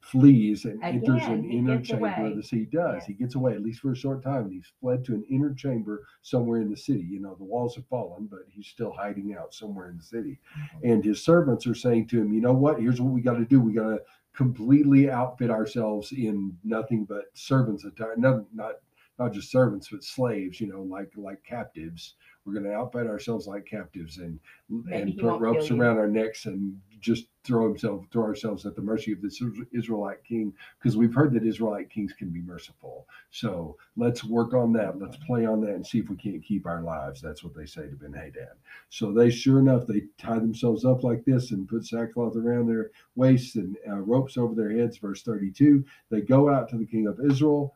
flees 0.00 0.64
and 0.64 0.82
enters 0.82 1.22
an 1.26 1.48
inner 1.50 1.80
chamber 1.80 2.08
of 2.26 2.36
the 2.36 2.42
city. 2.42 2.62
He 2.62 2.76
does. 2.76 3.04
He 3.04 3.12
gets 3.12 3.34
away, 3.34 3.52
at 3.52 3.62
least 3.62 3.80
for 3.80 3.92
a 3.92 3.96
short 3.96 4.22
time. 4.22 4.44
and 4.44 4.52
He's 4.52 4.72
fled 4.80 5.04
to 5.04 5.14
an 5.14 5.24
inner 5.30 5.54
chamber 5.54 6.06
somewhere 6.22 6.60
in 6.60 6.70
the 6.70 6.76
city. 6.76 7.06
You 7.08 7.20
know, 7.20 7.34
the 7.34 7.44
walls 7.44 7.76
have 7.76 7.86
fallen, 7.86 8.26
but 8.26 8.40
he's 8.48 8.66
still 8.66 8.92
hiding 8.92 9.36
out 9.38 9.54
somewhere 9.54 9.90
in 9.90 9.98
the 9.98 10.02
city. 10.02 10.40
Mhm. 10.58 10.92
And 10.92 11.04
his 11.04 11.22
servants 11.22 11.66
are 11.66 11.74
saying 11.74 12.08
to 12.08 12.20
him, 12.20 12.32
you 12.32 12.40
know 12.40 12.54
what? 12.54 12.80
Here's 12.80 13.00
what 13.00 13.12
we 13.12 13.20
got 13.20 13.34
to 13.34 13.44
do. 13.44 13.60
We 13.60 13.72
got 13.74 13.90
to 13.90 14.02
completely 14.32 15.10
outfit 15.10 15.50
ourselves 15.50 16.12
in 16.12 16.56
nothing 16.64 17.04
but 17.04 17.26
servants 17.34 17.84
attire. 17.84 18.16
Not, 18.16 18.52
not 18.54 18.76
not 19.20 19.32
just 19.32 19.52
servants, 19.52 19.88
but 19.92 20.02
slaves, 20.02 20.60
you 20.60 20.66
know, 20.66 20.82
like 20.82 21.12
like 21.16 21.44
captives. 21.44 22.14
We're 22.46 22.54
going 22.54 22.64
to 22.64 22.74
outfit 22.74 23.06
ourselves 23.06 23.46
like 23.46 23.66
captives 23.66 24.16
and 24.16 24.40
Maybe 24.70 25.10
and 25.12 25.18
put 25.18 25.38
ropes 25.38 25.70
around 25.70 25.98
our 25.98 26.08
necks 26.08 26.46
and 26.46 26.80
just 26.98 27.26
throw 27.44 27.68
himself 27.68 28.06
throw 28.10 28.24
ourselves 28.24 28.64
at 28.64 28.74
the 28.74 28.82
mercy 28.82 29.12
of 29.12 29.20
this 29.20 29.42
Israelite 29.72 30.24
king 30.24 30.52
because 30.78 30.96
we've 30.96 31.14
heard 31.14 31.34
that 31.34 31.44
Israelite 31.44 31.90
kings 31.90 32.14
can 32.14 32.30
be 32.30 32.40
merciful. 32.40 33.06
So 33.30 33.76
let's 33.96 34.24
work 34.24 34.54
on 34.54 34.72
that. 34.72 34.98
Let's 34.98 35.18
play 35.18 35.44
on 35.44 35.60
that 35.60 35.74
and 35.74 35.86
see 35.86 35.98
if 35.98 36.08
we 36.08 36.16
can't 36.16 36.42
keep 36.42 36.66
our 36.66 36.82
lives. 36.82 37.20
That's 37.20 37.44
what 37.44 37.54
they 37.54 37.66
say 37.66 37.82
to 37.82 37.96
Ben 37.96 38.14
Hadad. 38.14 38.56
So 38.88 39.12
they 39.12 39.28
sure 39.30 39.58
enough 39.58 39.86
they 39.86 40.04
tie 40.16 40.38
themselves 40.38 40.86
up 40.86 41.04
like 41.04 41.24
this 41.26 41.50
and 41.50 41.68
put 41.68 41.84
sackcloth 41.84 42.36
around 42.36 42.68
their 42.68 42.90
waists 43.16 43.56
and 43.56 43.76
uh, 43.86 43.96
ropes 43.96 44.38
over 44.38 44.54
their 44.54 44.72
heads. 44.72 44.96
Verse 44.96 45.22
thirty-two. 45.22 45.84
They 46.10 46.22
go 46.22 46.48
out 46.48 46.70
to 46.70 46.78
the 46.78 46.86
king 46.86 47.06
of 47.06 47.20
Israel 47.20 47.74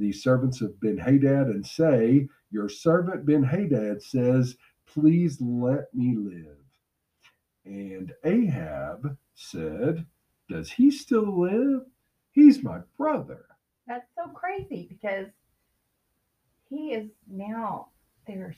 the 0.00 0.10
servants 0.10 0.62
of 0.62 0.80
Ben 0.80 0.96
Hadad 0.96 1.48
and 1.48 1.64
say, 1.64 2.26
Your 2.50 2.68
servant 2.68 3.26
Ben 3.26 3.44
Hadad 3.44 4.02
says, 4.02 4.56
Please 4.86 5.40
let 5.40 5.94
me 5.94 6.16
live. 6.16 6.56
And 7.64 8.12
Ahab 8.24 9.16
said, 9.34 10.06
Does 10.48 10.70
he 10.72 10.90
still 10.90 11.40
live? 11.40 11.82
He's 12.32 12.62
my 12.64 12.80
brother. 12.96 13.44
That's 13.86 14.08
so 14.16 14.30
crazy 14.32 14.86
because 14.88 15.26
he 16.68 16.92
is 16.92 17.10
now 17.30 17.88
there's 18.26 18.56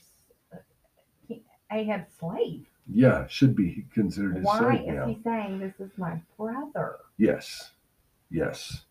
uh, 0.52 1.34
Ahab's 1.72 2.12
slave. 2.18 2.66
Yeah, 2.87 3.26
should 3.28 3.56
be 3.56 3.87
considered 3.92 4.37
his 4.37 4.44
Why 4.44 4.58
slave 4.58 4.80
is 4.82 4.94
now. 4.94 5.06
he 5.06 5.18
saying 5.25 5.58
this 5.58 5.75
is 5.80 5.90
my 5.96 6.20
brother? 6.38 6.99
Yes, 7.16 7.70
yes. 8.30 8.82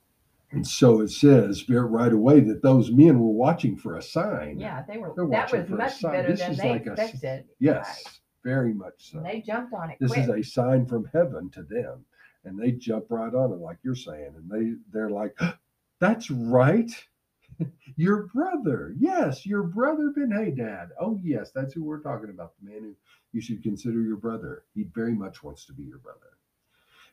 And 0.51 0.67
so 0.67 1.00
it 1.01 1.10
says 1.10 1.67
right 1.70 2.12
away 2.12 2.41
that 2.41 2.62
those 2.62 2.91
men 2.91 3.20
were 3.20 3.31
watching 3.31 3.77
for 3.77 3.98
a 3.98 4.01
sign. 4.01 4.60
Yeah, 4.60 4.84
they 4.88 4.98
were. 4.98 5.13
They're 5.15 5.27
That 5.27 5.51
was 5.51 5.70
much 5.70 6.01
better 6.01 6.27
This 6.29 6.41
than 6.41 6.55
they 6.58 6.70
like 6.72 6.88
a 6.88 6.91
expected. 6.91 7.46
Yes, 7.60 8.20
very 8.43 8.74
much 8.74 8.93
so. 8.98 9.17
And 9.20 9.25
they 9.25 9.41
jumped 9.41 9.74
on 9.74 9.91
it 9.91 9.98
This 10.00 10.12
quick. 10.12 10.24
is 10.24 10.29
a 10.29 10.43
sign 10.43 10.86
from 10.86 11.10
heaven 11.13 11.50
to 11.51 11.63
them, 11.63 12.05
and 12.43 12.60
they 12.60 12.74
jump 12.74 13.05
right 13.10 13.34
on 13.34 13.53
it, 13.53 13.60
like 13.60 13.77
you're 13.84 13.96
saying, 13.96 14.34
and 14.36 14.50
they 14.50 14.75
they're 14.91 15.10
like, 15.10 15.39
"That's 16.00 16.29
right, 16.29 16.91
your 17.96 18.24
brother. 18.34 18.93
Yes, 19.00 19.46
your 19.46 19.63
brother 19.63 20.12
Ben 20.13 20.31
Hadad. 20.31 20.89
Oh 21.00 21.17
yes, 21.24 21.51
that's 21.51 21.74
who 21.74 21.84
we're 21.86 22.01
talking 22.01 22.29
about. 22.29 22.53
The 22.62 22.70
man 22.72 22.81
who 22.81 22.96
you 23.31 23.39
should 23.39 23.63
consider 23.63 24.01
your 24.01 24.17
brother. 24.17 24.63
He 24.75 24.84
very 24.84 25.13
much 25.13 25.43
wants 25.43 25.65
to 25.67 25.74
be 25.74 25.84
your 25.84 26.00
brother." 26.00 26.38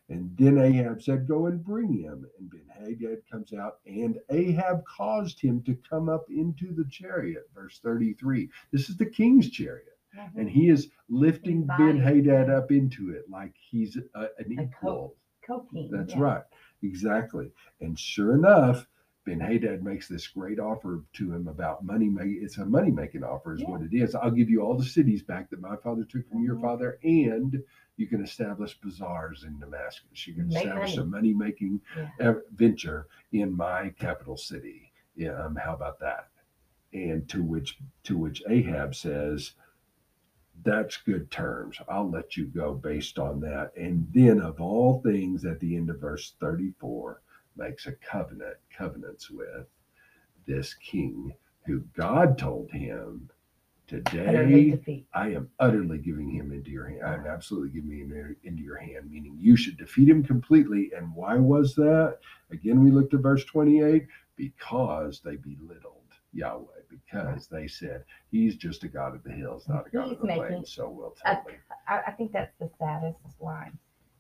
And 0.09 0.35
then 0.39 0.59
Ahab 0.59 1.03
said, 1.03 1.29
Go 1.29 1.47
and 1.47 1.63
bring 1.63 1.93
him. 1.93 2.27
And 2.39 2.51
Ben 2.51 2.67
Hadad 2.75 3.23
comes 3.31 3.53
out, 3.53 3.79
and 3.87 4.19
Ahab 4.31 4.83
caused 4.85 5.41
him 5.41 5.63
to 5.65 5.77
come 5.89 6.09
up 6.09 6.25
into 6.31 6.73
the 6.75 6.87
chariot. 6.91 7.49
Verse 7.55 7.79
33. 7.83 8.49
This 8.73 8.89
is 8.89 8.97
the 8.97 9.07
king's 9.07 9.51
chariot. 9.51 9.99
Mhm. 10.17 10.37
And 10.37 10.51
he 10.51 10.71
is 10.71 10.89
lifting 11.09 11.67
Ben 11.67 11.99
Hadad 11.99 12.49
up 12.51 12.73
into 12.73 13.11
it 13.11 13.29
like 13.29 13.55
he's 13.71 13.99
a, 14.15 14.29
an 14.39 14.53
equal. 14.53 15.15
Cocaine. 15.47 15.91
That's 15.91 16.15
yeah. 16.15 16.21
right. 16.21 16.43
Exactly. 16.83 17.51
And 17.81 17.99
sure 17.99 18.35
enough, 18.35 18.87
Ben 19.29 19.41
Hadad 19.41 19.85
makes 19.85 20.09
this 20.09 20.27
great 20.27 20.59
offer 20.59 21.05
to 21.13 21.33
him 21.33 21.49
about 21.49 21.85
money. 21.85 22.07
It's 22.41 22.57
a 22.57 22.65
money 22.65 22.91
making 22.91 23.25
offer, 23.25 23.53
is 23.53 23.63
what 23.63 23.83
it 23.83 23.93
is. 23.93 24.15
I'll 24.15 24.31
give 24.31 24.49
you 24.49 24.63
all 24.63 24.75
the 24.75 24.85
cities 24.85 25.23
back 25.23 25.51
that 25.51 25.61
my 25.61 25.77
father 25.77 26.05
took 26.05 26.27
from 26.31 26.43
your 26.43 26.57
Mhm. 26.57 26.63
father, 26.63 26.99
and 27.03 27.63
you 27.99 28.07
can 28.07 28.23
establish 28.23 28.81
bazaars 28.81 29.45
in 29.45 29.59
Damascus. 29.59 30.27
You 30.27 30.33
can 30.33 30.49
Make 30.49 30.57
establish 30.65 30.97
money. 30.97 31.07
a 31.07 31.11
money 31.11 31.35
making 31.35 31.81
Yeah. 32.19 32.35
venture 32.53 33.07
in 33.33 33.55
my 33.55 33.91
capital 33.91 34.39
city. 34.39 34.93
Yeah, 35.15 35.33
um, 35.45 35.57
how 35.57 35.75
about 35.75 35.99
that? 36.01 36.31
And 36.95 37.29
to 37.29 37.43
which 37.43 37.79
to 38.05 38.17
which 38.17 38.43
Ahab 38.49 38.95
says, 38.95 39.53
that's 40.63 40.97
good 41.03 41.31
terms. 41.31 41.79
I'll 41.87 42.09
let 42.11 42.37
you 42.39 42.47
go 42.47 42.75
based 42.75 43.19
on 43.19 43.41
that. 43.41 43.77
And 43.77 44.11
then, 44.11 44.41
of 44.41 44.59
all 44.61 45.03
things, 45.03 45.45
at 45.45 45.61
the 45.61 45.77
end 45.77 45.91
of 45.91 46.01
verse 46.01 46.33
34, 46.41 47.21
makes 47.59 47.87
a 47.87 47.93
covenant, 47.93 48.57
covenants 48.77 49.31
with 49.31 49.67
this 50.47 50.75
king 50.75 51.35
who 51.67 51.81
God 51.97 52.39
told 52.39 52.71
him, 52.71 53.29
Today. 53.87 54.79
I 55.15 55.29
am 55.31 55.49
utterly 55.59 55.97
giving 55.97 56.29
him 56.29 56.53
into 56.53 56.71
your 56.71 56.87
hand. 56.89 57.03
I'm 57.03 57.27
absolutely 57.27 57.71
giving 57.71 57.99
him 57.99 58.37
into 58.45 58.63
your 58.63 58.77
hand, 58.77 59.11
meaning 59.11 59.35
you 59.39 59.57
should 59.57 59.79
defeat 59.79 60.11
him 60.11 60.23
completely. 60.23 60.91
And 60.95 61.15
why 61.15 61.37
was 61.37 61.75
that? 61.77 62.19
Again, 62.51 62.85
we 62.85 62.91
looked 62.91 63.15
at 63.15 63.21
verse 63.21 63.47
28 63.47 64.07
because 64.37 65.23
they 65.25 65.37
belittled 65.37 66.05
Yahweh, 66.35 66.83
because 66.91 67.47
they 67.47 67.67
said, 67.67 68.05
He's 68.31 68.57
just 68.57 68.85
a 68.85 68.89
God 68.89 69.15
of 69.15 69.23
the 69.25 69.33
hills, 69.33 69.67
not 69.67 69.87
a 69.87 69.91
God 69.91 70.09
He's 70.09 70.13
of 70.17 70.21
the 70.21 70.35
plains. 70.35 70.71
So 70.71 70.91
we'll. 70.91 71.17
I, 71.25 72.01
I 72.09 72.11
think 72.13 72.33
that's 72.33 72.53
the 72.61 72.71
saddest 72.79 73.19
line. 73.41 73.79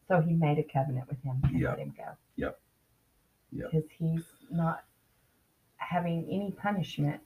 So 0.09 0.23
he 0.23 0.33
made 0.33 0.59
a 0.59 0.65
covenant 0.65 1.09
with 1.11 1.23
him 1.23 1.41
and 1.45 1.61
Yep. 1.61 1.71
let 1.71 1.79
him 1.79 1.95
go. 1.95 2.09
Yep. 2.37 2.59
Because 3.53 3.89
he's 3.99 4.25
not 4.51 4.85
having 5.77 6.27
any 6.31 6.53
punishment 6.53 7.21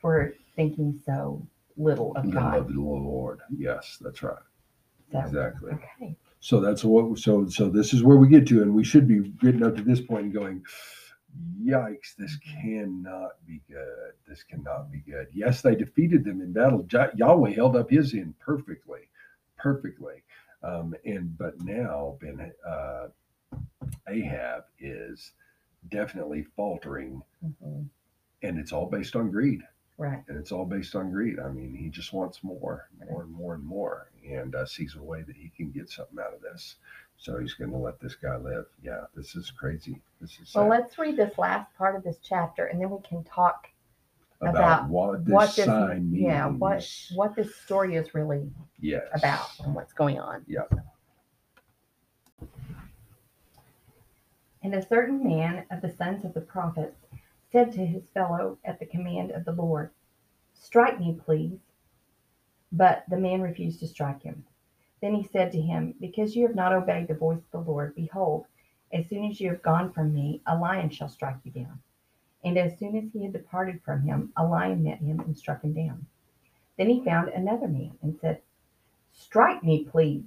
for 0.00 0.34
thinking 0.56 1.00
so 1.04 1.46
little 1.76 2.14
of 2.16 2.30
God. 2.30 2.54
love 2.54 2.66
of 2.68 2.74
the 2.74 2.80
Lord. 2.80 3.40
Yes, 3.56 3.98
that's 4.00 4.22
right. 4.22 4.36
So, 5.10 5.20
Exactly. 5.20 5.72
Okay. 5.72 6.16
So 6.40 6.60
that's 6.60 6.84
what. 6.84 7.18
So 7.18 7.46
so 7.48 7.68
this 7.68 7.94
is 7.94 8.02
where 8.02 8.16
we 8.16 8.28
get 8.28 8.46
to, 8.48 8.62
and 8.62 8.74
we 8.74 8.84
should 8.84 9.06
be 9.06 9.20
getting 9.40 9.62
up 9.62 9.76
to 9.76 9.82
this 9.82 10.00
point 10.00 10.24
and 10.24 10.34
going, 10.34 10.64
"Yikes! 11.62 12.16
This 12.18 12.36
cannot 12.38 13.32
be 13.46 13.62
good. 13.68 14.12
This 14.26 14.42
cannot 14.42 14.90
be 14.90 14.98
good." 14.98 15.28
Yes, 15.32 15.62
they 15.62 15.76
defeated 15.76 16.24
them 16.24 16.40
in 16.40 16.52
battle. 16.52 16.86
Yahweh 17.14 17.52
held 17.52 17.76
up 17.76 17.90
His 17.90 18.14
end 18.14 18.34
perfectly, 18.40 19.08
perfectly. 19.56 20.24
Um, 20.64 20.94
and 21.04 21.36
but 21.38 21.60
now 21.60 22.16
Ben 22.20 22.52
uh, 22.68 23.08
Ahab 24.08 24.64
is 24.80 25.32
definitely 25.88 26.42
faltering, 26.56 27.22
Mhm. 27.44 27.88
and 28.42 28.58
it's 28.58 28.72
all 28.72 28.86
based 28.86 29.16
on 29.16 29.30
greed 29.30 29.62
Right. 29.98 30.22
and 30.28 30.36
it's 30.38 30.52
all 30.52 30.64
based 30.64 30.94
on 30.96 31.10
greed. 31.10 31.38
I 31.38 31.50
mean, 31.50 31.74
he 31.74 31.88
just 31.90 32.12
wants 32.12 32.42
more, 32.42 32.88
more 33.08 33.22
and 33.22 33.32
more 33.32 33.54
and 33.54 33.64
more, 33.64 34.10
and 34.26 34.54
uh, 34.54 34.64
sees 34.66 34.96
a 34.96 35.02
way 35.02 35.22
that 35.22 35.36
he 35.36 35.48
can 35.50 35.70
get 35.70 35.88
something 35.90 36.18
out 36.18 36.34
of 36.34 36.40
this. 36.40 36.76
So 37.16 37.38
he's 37.38 37.54
going 37.54 37.70
to 37.70 37.76
let 37.76 38.00
this 38.00 38.14
guy 38.16 38.36
live. 38.36 38.66
Yeah, 38.82 39.04
this 39.14 39.36
is 39.36 39.50
crazy. 39.50 40.00
This 40.20 40.40
is 40.40 40.52
Well, 40.54 40.64
sad. 40.64 40.70
let's 40.70 40.98
read 40.98 41.16
this 41.16 41.38
last 41.38 41.72
part 41.76 41.94
of 41.94 42.02
this 42.02 42.18
chapter, 42.18 42.66
and 42.66 42.80
then 42.80 42.90
we 42.90 43.00
can 43.02 43.22
talk 43.24 43.68
about, 44.40 44.56
about 44.56 44.88
what 44.88 45.24
this 45.24 45.32
what 45.32 45.54
this 45.54 45.66
sign 45.66 46.10
means. 46.10 46.24
yeah 46.24 46.46
what 46.48 46.84
what 47.14 47.36
this 47.36 47.54
story 47.54 47.94
is 47.94 48.12
really 48.12 48.50
yes. 48.80 49.06
about 49.14 49.48
and 49.60 49.72
what's 49.72 49.92
going 49.92 50.18
on. 50.18 50.44
Yeah. 50.48 50.62
And 54.62 54.74
a 54.74 54.86
certain 54.86 55.24
man 55.26 55.66
of 55.70 55.80
the 55.80 55.90
sons 55.90 56.24
of 56.24 56.34
the 56.34 56.40
prophets 56.40 56.96
said 57.50 57.72
to 57.72 57.84
his 57.84 58.06
fellow 58.14 58.58
at 58.64 58.78
the 58.78 58.86
command 58.86 59.32
of 59.32 59.44
the 59.44 59.52
Lord, 59.52 59.90
Strike 60.54 61.00
me, 61.00 61.18
please. 61.24 61.58
But 62.70 63.04
the 63.08 63.18
man 63.18 63.42
refused 63.42 63.80
to 63.80 63.88
strike 63.88 64.22
him. 64.22 64.44
Then 65.00 65.14
he 65.14 65.24
said 65.24 65.50
to 65.52 65.60
him, 65.60 65.94
Because 66.00 66.36
you 66.36 66.46
have 66.46 66.54
not 66.54 66.72
obeyed 66.72 67.08
the 67.08 67.14
voice 67.14 67.42
of 67.52 67.64
the 67.64 67.70
Lord, 67.70 67.96
behold, 67.96 68.46
as 68.92 69.08
soon 69.08 69.24
as 69.24 69.40
you 69.40 69.50
have 69.50 69.62
gone 69.62 69.92
from 69.92 70.14
me, 70.14 70.40
a 70.46 70.56
lion 70.56 70.90
shall 70.90 71.08
strike 71.08 71.38
you 71.42 71.50
down. 71.50 71.82
And 72.44 72.56
as 72.56 72.78
soon 72.78 72.96
as 72.96 73.10
he 73.12 73.24
had 73.24 73.32
departed 73.32 73.82
from 73.82 74.02
him, 74.02 74.32
a 74.36 74.46
lion 74.46 74.84
met 74.84 74.98
him 74.98 75.18
and 75.20 75.36
struck 75.36 75.62
him 75.62 75.72
down. 75.72 76.06
Then 76.76 76.88
he 76.88 77.04
found 77.04 77.28
another 77.28 77.68
man 77.68 77.98
and 78.00 78.16
said, 78.20 78.42
Strike 79.12 79.64
me, 79.64 79.84
please. 79.84 80.24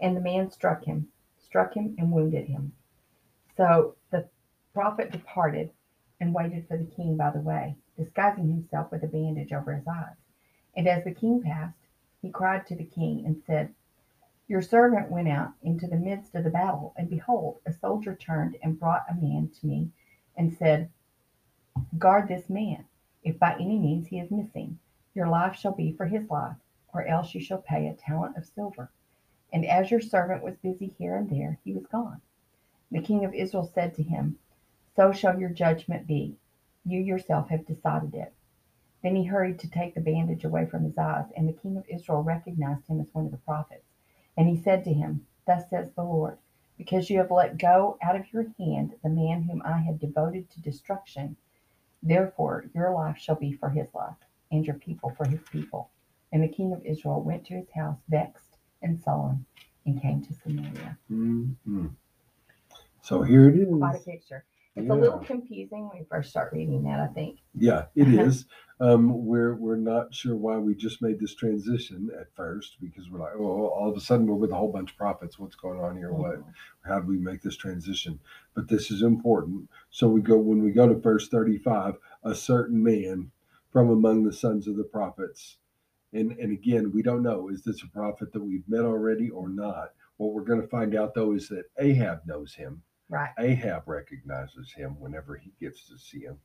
And 0.00 0.16
the 0.16 0.20
man 0.20 0.50
struck 0.50 0.84
him, 0.84 1.08
struck 1.38 1.74
him, 1.74 1.94
and 1.98 2.10
wounded 2.10 2.46
him. 2.46 2.72
So 3.60 3.94
the 4.10 4.26
prophet 4.72 5.12
departed 5.12 5.70
and 6.18 6.32
waited 6.32 6.66
for 6.66 6.78
the 6.78 6.90
king 6.96 7.18
by 7.18 7.28
the 7.28 7.42
way, 7.42 7.76
disguising 7.94 8.48
himself 8.48 8.90
with 8.90 9.02
a 9.02 9.06
bandage 9.06 9.52
over 9.52 9.74
his 9.74 9.86
eyes. 9.86 10.16
And 10.74 10.88
as 10.88 11.04
the 11.04 11.12
king 11.12 11.42
passed, 11.42 11.76
he 12.22 12.30
cried 12.30 12.66
to 12.68 12.74
the 12.74 12.86
king 12.86 13.26
and 13.26 13.42
said, 13.46 13.74
Your 14.48 14.62
servant 14.62 15.10
went 15.10 15.28
out 15.28 15.52
into 15.62 15.86
the 15.86 15.98
midst 15.98 16.34
of 16.34 16.44
the 16.44 16.48
battle, 16.48 16.94
and 16.96 17.10
behold, 17.10 17.60
a 17.66 17.72
soldier 17.74 18.14
turned 18.14 18.56
and 18.62 18.80
brought 18.80 19.04
a 19.10 19.14
man 19.14 19.50
to 19.60 19.66
me 19.66 19.90
and 20.38 20.56
said, 20.56 20.88
Guard 21.98 22.28
this 22.28 22.48
man. 22.48 22.86
If 23.22 23.38
by 23.38 23.56
any 23.56 23.78
means 23.78 24.06
he 24.06 24.20
is 24.20 24.30
missing, 24.30 24.78
your 25.14 25.28
life 25.28 25.54
shall 25.54 25.74
be 25.74 25.92
for 25.92 26.06
his 26.06 26.30
life, 26.30 26.56
or 26.94 27.06
else 27.06 27.34
you 27.34 27.42
shall 27.42 27.60
pay 27.60 27.88
a 27.88 27.92
talent 27.92 28.38
of 28.38 28.46
silver. 28.46 28.90
And 29.52 29.66
as 29.66 29.90
your 29.90 30.00
servant 30.00 30.42
was 30.42 30.56
busy 30.56 30.94
here 30.96 31.14
and 31.14 31.28
there, 31.28 31.58
he 31.62 31.74
was 31.74 31.84
gone. 31.84 32.22
The 32.90 33.02
king 33.02 33.24
of 33.24 33.34
Israel 33.34 33.64
said 33.64 33.94
to 33.94 34.02
him, 34.02 34.38
So 34.96 35.12
shall 35.12 35.38
your 35.38 35.50
judgment 35.50 36.06
be. 36.06 36.36
You 36.84 37.00
yourself 37.00 37.48
have 37.50 37.66
decided 37.66 38.14
it. 38.14 38.34
Then 39.02 39.16
he 39.16 39.24
hurried 39.24 39.58
to 39.60 39.70
take 39.70 39.94
the 39.94 40.00
bandage 40.00 40.44
away 40.44 40.66
from 40.66 40.84
his 40.84 40.98
eyes, 40.98 41.30
and 41.36 41.48
the 41.48 41.52
king 41.52 41.76
of 41.76 41.86
Israel 41.88 42.22
recognized 42.22 42.88
him 42.88 43.00
as 43.00 43.14
one 43.14 43.26
of 43.26 43.30
the 43.30 43.38
prophets. 43.38 43.86
And 44.36 44.48
he 44.48 44.56
said 44.56 44.84
to 44.84 44.92
him, 44.92 45.26
Thus 45.46 45.70
says 45.70 45.92
the 45.92 46.02
Lord, 46.04 46.38
because 46.76 47.10
you 47.10 47.18
have 47.18 47.30
let 47.30 47.58
go 47.58 47.96
out 48.02 48.16
of 48.16 48.32
your 48.32 48.46
hand 48.58 48.94
the 49.02 49.08
man 49.08 49.42
whom 49.42 49.62
I 49.64 49.78
had 49.78 49.98
devoted 49.98 50.50
to 50.50 50.60
destruction, 50.60 51.36
therefore 52.02 52.66
your 52.74 52.92
life 52.92 53.18
shall 53.18 53.36
be 53.36 53.52
for 53.52 53.70
his 53.70 53.94
life, 53.94 54.16
and 54.50 54.66
your 54.66 54.76
people 54.76 55.10
for 55.10 55.26
his 55.26 55.40
people. 55.50 55.90
And 56.32 56.42
the 56.42 56.48
king 56.48 56.72
of 56.72 56.84
Israel 56.84 57.22
went 57.22 57.46
to 57.46 57.54
his 57.54 57.70
house 57.70 57.98
vexed 58.08 58.56
and 58.82 59.00
sullen, 59.00 59.46
and 59.86 60.00
came 60.00 60.22
to 60.22 60.34
Samaria. 60.34 60.98
Mhm. 61.10 61.96
So 63.02 63.22
here 63.22 63.48
it 63.48 63.56
is. 63.56 63.68
Quite 63.68 63.96
a 63.96 63.98
picture. 63.98 64.44
It's 64.76 64.86
Yeah. 64.86 64.92
a 64.92 64.94
little 64.94 65.18
confusing 65.18 65.88
when 65.88 65.98
you 65.98 66.06
first 66.08 66.30
start 66.30 66.52
reading 66.52 66.84
that, 66.84 67.00
I 67.00 67.08
think. 67.08 67.40
Yeah, 67.54 67.86
it 67.94 68.06
Uh-huh. 68.06 68.30
Um, 68.82 69.26
we're 69.26 69.56
we're 69.56 69.76
not 69.76 70.14
sure 70.14 70.34
why 70.36 70.56
we 70.56 70.74
just 70.74 71.02
made 71.02 71.18
this 71.20 71.34
transition 71.34 72.08
at 72.18 72.32
first 72.34 72.80
because 72.80 73.10
we're 73.10 73.18
like, 73.18 73.34
oh, 73.36 73.66
all 73.66 73.90
of 73.90 73.96
a 73.96 74.00
sudden 74.00 74.26
we're 74.26 74.36
with 74.36 74.52
a 74.52 74.54
whole 74.54 74.72
bunch 74.72 74.92
of 74.92 74.96
prophets. 74.96 75.38
What's 75.38 75.54
going 75.56 75.78
on 75.80 75.98
here? 75.98 76.12
What? 76.12 76.42
How 76.82 77.00
do 77.00 77.06
we 77.06 77.18
make 77.18 77.42
this 77.42 77.56
transition? 77.56 78.18
But 78.54 78.68
this 78.68 78.90
is 78.90 79.02
important. 79.02 79.68
So 79.90 80.08
we 80.08 80.22
go 80.22 80.38
when 80.38 80.62
we 80.62 80.70
go 80.70 80.88
to 80.88 80.94
verse 80.94 81.28
thirty-five. 81.28 81.98
A 82.22 82.34
certain 82.34 82.82
man 82.82 83.32
from 83.70 83.90
among 83.90 84.24
the 84.24 84.32
sons 84.32 84.66
of 84.66 84.76
the 84.76 84.84
prophets, 84.84 85.58
and 86.14 86.32
and 86.32 86.52
again 86.52 86.90
we 86.92 87.02
don't 87.02 87.22
know 87.22 87.48
is 87.48 87.64
this 87.64 87.82
a 87.82 87.88
prophet 87.88 88.32
that 88.32 88.42
we've 88.42 88.66
met 88.68 88.84
already 88.84 89.28
or 89.28 89.48
not. 89.50 89.92
What 90.16 90.32
we're 90.32 90.44
going 90.44 90.60
to 90.62 90.68
find 90.68 90.94
out 90.94 91.14
though 91.14 91.32
is 91.32 91.48
that 91.48 91.66
Ahab 91.78 92.20
knows 92.26 92.54
him. 92.54 92.82
Right. 93.10 93.30
Ahab 93.40 93.82
recognizes 93.86 94.72
him 94.72 94.96
whenever 95.00 95.36
he 95.36 95.50
gets 95.60 95.88
to 95.88 95.98
see 95.98 96.20
him, 96.20 96.38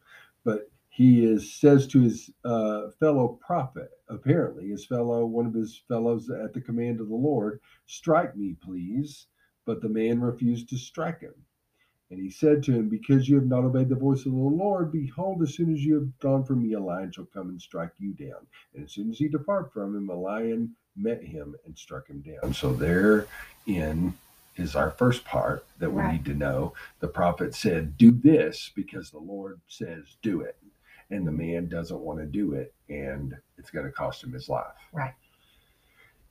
but 0.44 0.70
he 0.90 1.24
is 1.24 1.54
says 1.54 1.88
to 1.88 2.02
his 2.02 2.32
uh, 2.44 2.90
fellow 3.00 3.40
prophet, 3.46 3.92
apparently 4.10 4.70
his 4.70 4.86
fellow 4.86 5.26
one 5.26 5.46
of 5.46 5.54
his 5.54 5.84
fellows 5.88 6.30
at 6.30 6.54
the 6.54 6.62
command 6.62 7.00
of 7.00 7.10
the 7.10 7.16
Lord, 7.16 7.60
strike 7.86 8.36
me, 8.36 8.56
please. 8.64 9.28
But 9.66 9.82
the 9.82 9.90
man 9.90 10.22
refused 10.22 10.70
to 10.70 10.78
strike 10.78 11.22
him. 11.22 11.34
And 12.12 12.20
he 12.20 12.30
said 12.30 12.62
to 12.64 12.72
him, 12.72 12.88
Because 12.88 13.28
you 13.28 13.36
have 13.36 13.48
not 13.48 13.64
obeyed 13.64 13.90
the 13.90 13.96
voice 13.96 14.26
of 14.28 14.32
the 14.32 14.38
Lord, 14.38 14.92
behold, 14.92 15.42
as 15.42 15.56
soon 15.56 15.74
as 15.74 15.84
you 15.84 15.96
have 15.96 16.20
gone 16.20 16.44
from 16.44 16.62
me, 16.62 16.74
a 16.74 16.80
lion 16.80 17.12
shall 17.12 17.26
come 17.26 17.50
and 17.50 17.60
strike 17.60 17.94
you 17.98 18.14
down. 18.14 18.46
And 18.76 18.86
as 18.86 18.92
soon 18.92 19.10
as 19.10 19.18
he 19.18 19.28
departed 19.28 19.72
from 19.72 19.96
him, 19.96 20.10
a 20.10 20.16
lion 20.16 20.76
met 20.96 21.24
him 21.24 21.56
and 21.66 21.78
struck 21.78 22.08
him 22.08 22.22
down. 22.22 22.54
So 22.54 22.74
therein 22.74 24.18
is 24.58 24.76
our 24.76 24.92
first 24.92 25.26
part 25.26 25.66
that 25.80 25.92
we 25.92 26.02
Right. 26.02 26.14
need 26.14 26.26
to 26.26 26.34
know. 26.34 26.74
The 27.00 27.08
prophet 27.08 27.54
said, 27.56 27.98
Do 27.98 28.12
this 28.12 28.72
because 28.76 29.12
the 29.12 29.20
Lord 29.20 29.60
says 29.68 30.18
do 30.22 30.42
it. 30.42 30.58
And 31.12 31.28
the 31.28 31.32
man 31.32 31.68
doesn't 31.68 32.00
want 32.00 32.20
to 32.20 32.26
do 32.26 32.54
it, 32.54 32.74
and 32.90 33.36
it's 33.58 33.70
going 33.72 33.86
to 33.86 33.92
cost 33.92 34.24
him 34.24 34.34
his 34.34 34.50
life. 34.50 34.74
Right. 34.94 35.14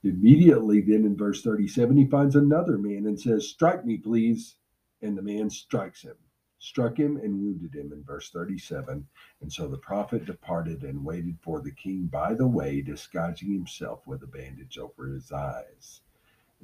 Immediately, 0.03 0.81
then 0.81 1.05
in 1.05 1.15
verse 1.17 1.41
37, 1.41 1.97
he 1.97 2.05
finds 2.05 2.35
another 2.35 2.77
man 2.77 3.07
and 3.07 3.19
says, 3.19 3.47
Strike 3.49 3.85
me, 3.85 3.97
please. 3.97 4.55
And 5.01 5.17
the 5.17 5.21
man 5.21 5.49
strikes 5.49 6.01
him, 6.03 6.15
struck 6.59 6.97
him 6.97 7.17
and 7.17 7.39
wounded 7.41 7.75
him 7.75 7.91
in 7.93 8.03
verse 8.03 8.29
37. 8.31 9.07
And 9.41 9.51
so 9.53 9.67
the 9.67 9.77
prophet 9.77 10.25
departed 10.25 10.83
and 10.83 11.03
waited 11.05 11.37
for 11.41 11.61
the 11.61 11.71
king 11.71 12.07
by 12.07 12.33
the 12.33 12.47
way, 12.47 12.81
disguising 12.81 13.51
himself 13.53 14.05
with 14.07 14.23
a 14.23 14.27
bandage 14.27 14.77
over 14.77 15.07
his 15.07 15.31
eyes. 15.31 16.01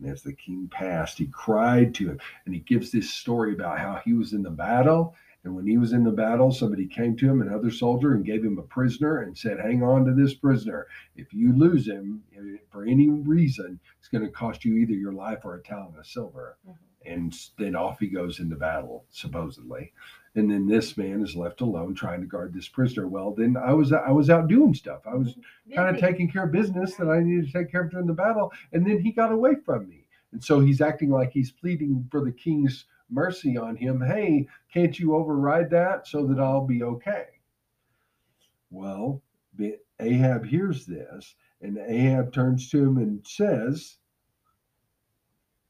And 0.01 0.11
as 0.11 0.23
the 0.23 0.33
king 0.33 0.67
passed, 0.71 1.17
he 1.17 1.27
cried 1.27 1.93
to 1.95 2.09
him. 2.09 2.19
And 2.45 2.53
he 2.53 2.61
gives 2.61 2.91
this 2.91 3.09
story 3.11 3.53
about 3.53 3.79
how 3.79 4.01
he 4.03 4.13
was 4.13 4.33
in 4.33 4.43
the 4.43 4.49
battle. 4.49 5.15
And 5.43 5.55
when 5.55 5.65
he 5.65 5.77
was 5.77 5.93
in 5.93 6.03
the 6.03 6.11
battle, 6.11 6.51
somebody 6.51 6.87
came 6.87 7.15
to 7.17 7.27
him, 7.27 7.41
another 7.41 7.71
soldier, 7.71 8.13
and 8.13 8.25
gave 8.25 8.43
him 8.43 8.59
a 8.59 8.63
prisoner 8.63 9.21
and 9.21 9.35
said, 9.35 9.59
Hang 9.59 9.81
on 9.81 10.05
to 10.05 10.13
this 10.13 10.35
prisoner. 10.35 10.87
If 11.15 11.33
you 11.33 11.53
lose 11.55 11.87
him 11.87 12.23
for 12.69 12.83
any 12.83 13.09
reason, 13.09 13.79
it's 13.99 14.07
going 14.07 14.23
to 14.23 14.31
cost 14.31 14.65
you 14.65 14.75
either 14.77 14.93
your 14.93 15.13
life 15.13 15.39
or 15.43 15.55
a 15.55 15.63
talent 15.63 15.97
of 15.97 16.05
silver. 16.05 16.57
Mhm. 16.67 16.75
And 17.03 17.33
then 17.57 17.75
off 17.75 17.99
he 17.99 18.07
goes 18.07 18.39
into 18.39 18.55
battle, 18.55 19.05
supposedly. 19.09 19.93
And 20.35 20.49
then 20.49 20.65
this 20.65 20.95
man 20.95 21.21
is 21.21 21.35
left 21.35 21.59
alone 21.59 21.93
trying 21.93 22.21
to 22.21 22.27
guard 22.27 22.53
this 22.53 22.69
prisoner. 22.69 23.07
Well, 23.07 23.33
then 23.33 23.57
I 23.57 23.73
was 23.73 23.91
I 23.91 24.11
was 24.11 24.29
out 24.29 24.47
doing 24.47 24.73
stuff. 24.73 25.01
I 25.05 25.15
was 25.15 25.35
kind 25.75 25.93
of 25.93 26.01
taking 26.01 26.31
care 26.31 26.45
of 26.45 26.53
business 26.53 26.95
that 26.95 27.09
I 27.09 27.19
needed 27.19 27.47
to 27.47 27.53
take 27.53 27.69
care 27.69 27.83
of 27.83 27.91
during 27.91 28.07
the 28.07 28.13
battle. 28.13 28.51
And 28.71 28.87
then 28.87 29.01
he 29.01 29.11
got 29.11 29.33
away 29.33 29.55
from 29.65 29.89
me. 29.89 30.07
And 30.31 30.41
so 30.41 30.61
he's 30.61 30.79
acting 30.79 31.09
like 31.09 31.31
he's 31.31 31.51
pleading 31.51 32.07
for 32.09 32.23
the 32.23 32.31
king's 32.31 32.85
mercy 33.09 33.57
on 33.57 33.75
him. 33.75 34.01
Hey, 34.01 34.47
can't 34.73 34.97
you 34.97 35.15
override 35.15 35.69
that 35.71 36.07
so 36.07 36.25
that 36.27 36.39
I'll 36.39 36.65
be 36.65 36.81
okay? 36.81 37.25
Well, 38.69 39.21
Ahab 39.99 40.45
hears 40.45 40.85
this, 40.85 41.35
and 41.61 41.77
Ahab 41.77 42.31
turns 42.31 42.69
to 42.69 42.81
him 42.81 42.97
and 42.97 43.25
says, 43.27 43.97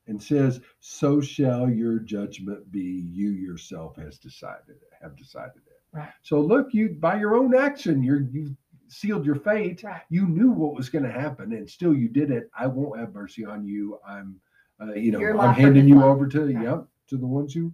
and 0.07 0.21
says, 0.21 0.61
So 0.79 1.21
shall 1.21 1.69
your 1.69 1.99
judgment 1.99 2.71
be. 2.71 2.81
You 3.11 3.29
yourself 3.31 3.95
has 3.97 4.17
decided 4.17 4.69
it, 4.69 4.81
have 5.01 5.15
decided 5.15 5.61
it. 5.67 5.97
Right. 5.97 6.09
So 6.21 6.39
look, 6.39 6.73
you 6.73 6.89
by 6.99 7.19
your 7.19 7.35
own 7.35 7.55
action, 7.55 8.03
you're 8.03 8.21
you've 8.31 8.55
sealed 8.91 9.25
your 9.25 9.35
fate 9.35 9.83
Right. 9.83 10.01
you 10.09 10.27
knew 10.27 10.51
what 10.51 10.75
was 10.75 10.89
going 10.89 11.05
to 11.05 11.11
happen 11.11 11.53
and 11.53 11.69
still 11.69 11.93
you 11.93 12.09
did 12.09 12.29
it 12.29 12.49
i 12.57 12.67
won't 12.67 12.99
have 12.99 13.13
mercy 13.13 13.45
on 13.45 13.63
you 13.65 13.97
i'm 14.05 14.35
uh, 14.81 14.93
you 14.93 15.13
know 15.13 15.39
i'm 15.39 15.53
handing 15.53 15.87
you 15.87 15.95
life. 15.95 16.05
over 16.05 16.27
to 16.27 16.53
Right. 16.53 16.63
yep 16.65 16.85
to 17.07 17.17
the 17.17 17.25
ones 17.25 17.53
who 17.53 17.71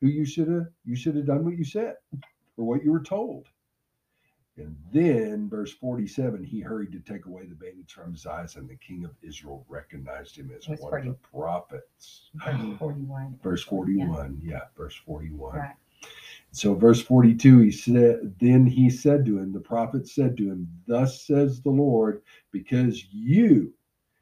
who 0.00 0.08
you 0.08 0.24
should 0.24 0.48
have 0.48 0.66
you 0.84 0.96
should 0.96 1.14
have 1.14 1.26
done 1.26 1.44
what 1.44 1.56
you 1.56 1.62
said 1.64 1.94
or 2.56 2.66
what 2.66 2.82
you 2.82 2.90
were 2.90 3.02
told 3.02 3.46
and 4.58 4.76
then 4.92 5.48
verse 5.48 5.72
47 5.72 6.42
he 6.44 6.60
hurried 6.60 6.92
to 6.92 7.00
take 7.00 7.26
away 7.26 7.44
the 7.46 7.54
bandage 7.54 7.92
from 7.92 8.12
his 8.12 8.26
eyes 8.26 8.56
and 8.56 8.68
the 8.68 8.76
king 8.76 9.04
of 9.04 9.10
israel 9.22 9.64
recognized 9.68 10.36
him 10.36 10.50
as 10.56 10.64
Verse 10.66 10.80
one 10.80 10.90
40. 10.90 11.08
of 11.08 11.14
the 11.20 11.28
prophets 11.28 12.30
Verse 12.44 12.56
41. 12.78 13.38
verse 13.42 13.64
Yeah. 13.64 13.70
41 13.70 14.40
yeah, 14.42 14.60
verse 14.76 14.96
41 15.04 15.56
Right. 15.58 15.74
so 16.52 16.74
verse 16.74 17.00
42 17.02 17.58
he 17.60 17.70
said 17.70 18.34
then 18.40 18.66
he 18.66 18.88
said 18.90 19.24
to 19.26 19.38
him 19.38 19.52
the 19.52 19.60
prophet 19.60 20.08
said 20.08 20.36
to 20.38 20.44
him 20.50 20.68
thus 20.86 21.22
says 21.26 21.60
the 21.60 21.70
lord 21.70 22.22
because 22.52 23.04
you 23.12 23.72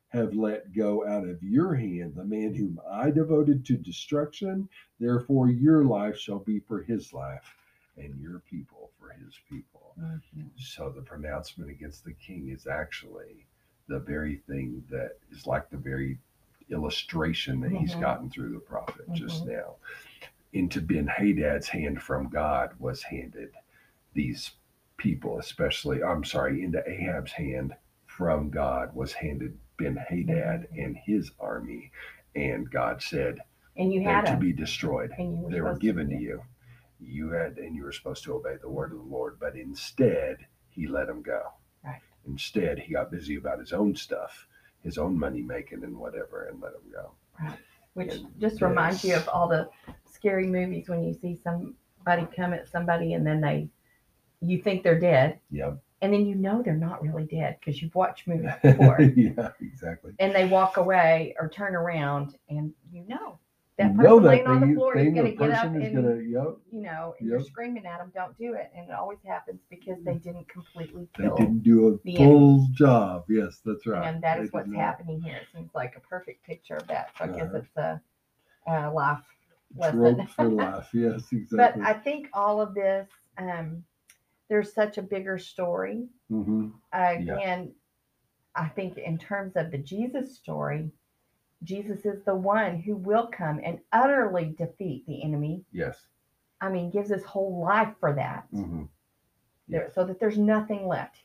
have 0.09 0.33
let 0.35 0.73
go 0.73 1.05
out 1.07 1.27
of 1.29 1.42
your 1.42 1.75
hand 1.75 2.14
the 2.16 2.25
man 2.25 2.55
whom 2.55 2.81
i 2.90 3.11
devoted 3.11 3.64
to 3.64 3.77
destruction 3.77 4.68
therefore 5.01 5.49
your 5.49 5.85
life 5.85 6.16
shall 6.18 6.38
be 6.40 6.59
for 6.61 6.83
his 6.83 7.12
life 7.12 7.57
and 7.97 8.20
your 8.20 8.40
people 8.51 8.90
for 8.99 9.11
his 9.11 9.35
people 9.51 9.73
Mhm. 9.98 10.50
so 10.57 10.90
the 10.90 11.02
pronouncement 11.02 11.70
against 11.70 12.04
the 12.04 12.12
king 12.14 12.48
is 12.48 12.66
actually 12.66 13.46
the 13.88 13.98
very 14.00 14.37
thing 14.48 14.83
that 14.90 15.18
is 15.30 15.46
like 15.46 15.68
the 15.70 15.76
very 15.76 16.18
illustration 16.70 17.61
that 17.61 17.70
he's 17.72 17.94
Mhm. 17.94 18.00
gotten 18.00 18.30
through 18.30 18.52
the 18.52 18.59
prophet 18.61 19.07
just 19.12 19.44
Mhm. 19.44 19.48
now. 19.48 19.76
Into 20.52 20.80
Ben 20.80 21.07
Hadad's 21.07 21.68
hand 21.68 22.00
from 22.00 22.28
God 22.28 22.78
was 22.78 23.02
handed 23.02 23.52
these 24.14 24.52
people, 24.96 25.38
especially, 25.38 26.02
I'm 26.02 26.24
sorry, 26.24 26.62
into 26.62 26.83
Ahab's 26.88 27.33
hand 27.33 27.74
from 28.07 28.48
God 28.50 28.94
was 28.94 29.12
handed 29.12 29.59
Ben 29.76 29.96
Hadad 29.96 30.68
Mhm. 30.70 30.85
and 30.85 30.96
his 30.96 31.33
army. 31.40 31.90
And 32.37 32.70
God 32.70 33.02
said, 33.02 33.40
And 33.76 33.92
you 33.92 34.00
they're 34.02 34.14
had 34.14 34.26
to 34.26 34.37
be 34.37 34.52
destroyed 34.52 35.11
And 35.18 35.37
you 35.37 35.42
were 35.44 35.50
they 35.50 35.61
were 35.61 35.76
given 35.76 36.09
to 36.11 36.16
you. 36.16 36.44
You 37.07 37.31
had, 37.31 37.59
and 37.59 37.75
you 37.77 37.85
were 37.85 37.93
supposed 37.93 38.25
to 38.25 38.35
obey 38.35 38.57
the 38.61 38.69
word 38.69 38.93
of 38.93 38.99
the 38.99 39.05
Lord, 39.05 39.38
but 39.40 39.57
instead, 39.57 40.38
he 40.69 40.87
let 40.87 41.09
him 41.09 41.23
go. 41.23 41.43
Right. 41.85 42.01
Instead, 42.27 42.79
he 42.79 42.93
got 42.95 43.11
busy 43.11 43.37
about 43.37 43.59
his 43.59 43.73
own 43.73 43.95
stuff, 43.97 44.47
his 44.83 44.99
own 44.99 45.19
money 45.19 45.43
making 45.43 45.85
and 45.85 45.97
whatever, 45.97 46.47
and 46.51 46.61
let 46.61 46.73
him 46.73 46.90
go. 46.93 47.12
Right. 47.40 47.59
Which 47.95 48.14
And 48.14 48.27
just 48.40 48.61
reminds 48.62 49.05
you 49.05 49.14
of 49.14 49.29
all 49.29 49.49
the 49.49 49.69
scary 50.11 50.47
movies 50.47 50.88
when 50.88 51.05
you 51.05 51.14
see 51.14 51.38
somebody 51.43 52.27
come 52.35 52.53
at 52.53 52.69
somebody 52.69 53.12
and 53.14 53.27
then 53.27 53.40
they, 53.40 53.69
you 54.40 54.61
think 54.62 54.83
they're 54.83 54.99
dead, 54.99 55.38
Yep. 55.51 55.79
and 56.03 56.12
then 56.12 56.27
you 56.27 56.35
know 56.35 56.61
they're 56.62 56.75
not 56.75 57.03
really 57.03 57.25
dead 57.25 57.57
because 57.61 57.81
you've 57.81 57.95
watched 57.95 58.27
movies 58.27 58.51
before, 58.62 59.01
yeah, 59.01 59.51
exactly. 59.61 60.12
and 60.19 60.35
they 60.35 60.47
walk 60.47 60.77
away 60.77 61.35
or 61.38 61.49
turn 61.49 61.75
around, 61.77 62.37
and 62.51 62.73
you 62.93 63.05
know 63.09 63.38
that 63.78 63.96
person 63.96 64.22
laying 64.24 64.46
on 64.46 64.60
the 64.60 64.74
floor 64.74 64.96
is 64.96 65.12
going 65.12 65.24
to 65.24 65.37
get 65.37 65.50
up 65.50 65.74
and 65.74 65.94
gonna, 65.94 66.16
yep, 66.16 66.56
you 66.70 66.82
know, 66.82 67.14
and 67.18 67.28
you're 67.28 67.40
screaming 67.40 67.87
at 67.87 67.98
them, 67.98 68.10
don't 68.14 68.37
do 68.38 68.54
it, 68.54 68.70
and 68.76 68.88
it 68.88 68.94
always 68.94 69.18
happens 69.26 69.60
because 69.70 69.96
they 70.04 70.14
didn't 70.14 70.48
completely 70.48 71.08
they 71.18 71.28
didn't 71.28 71.62
do 71.62 71.88
a 71.88 71.98
full 72.16 72.66
job. 72.72 73.24
Yes, 73.28 73.60
that's 73.64 73.87
right. 73.87 74.06
And 74.06 74.22
that 74.22 74.38
is 74.38 74.50
They 74.50 74.58
what's 74.58 74.72
happening 74.72 75.20
here. 75.20 75.37
It 75.37 75.48
seems 75.52 75.70
like 75.74 75.94
a 75.96 76.00
perfect 76.00 76.44
picture 76.44 76.76
of 76.76 76.87
that. 76.88 77.10
So 77.18 77.24
I 77.24 77.28
guess 77.28 77.46
Uh-huh. 77.48 77.58
it's 77.58 77.76
a, 77.76 78.00
a 78.68 78.90
life 78.90 79.22
lesson. 79.76 80.26
for 80.26 80.48
life. 80.48 80.88
Yes, 80.92 81.32
exactly 81.32 81.82
but. 81.82 81.88
I 81.88 81.94
think 81.94 82.28
all 82.32 82.60
of 82.60 82.74
this, 82.74 83.08
um, 83.38 83.84
there's 84.48 84.72
such 84.72 84.98
a 84.98 85.02
bigger 85.02 85.38
story. 85.38 86.08
hmm 86.28 86.68
Uh, 86.92 87.14
Again, 87.18 87.72
I 88.54 88.68
think 88.68 88.98
in 88.98 89.18
terms 89.18 89.56
of 89.56 89.70
the 89.70 89.78
Jesus 89.78 90.37
story, 90.37 90.90
Jesus 91.64 92.05
is 92.05 92.22
the 92.24 92.35
one 92.35 92.79
who 92.79 92.94
will 92.96 93.27
come 93.29 93.61
and 93.64 93.81
utterly 93.92 94.55
defeat 94.59 95.05
the 95.07 95.22
enemy. 95.22 95.64
Yes. 95.72 95.96
I 96.61 96.68
mean, 96.70 96.90
gives 96.90 97.11
his 97.11 97.24
whole 97.24 97.61
life 97.62 97.94
for 98.00 98.12
that, 98.14 98.46
hmm 98.50 98.85
there, 99.68 99.90
so 99.94 100.05
that 100.05 100.20
there's 100.20 100.38
nothing 100.38 100.87
left 100.87 101.16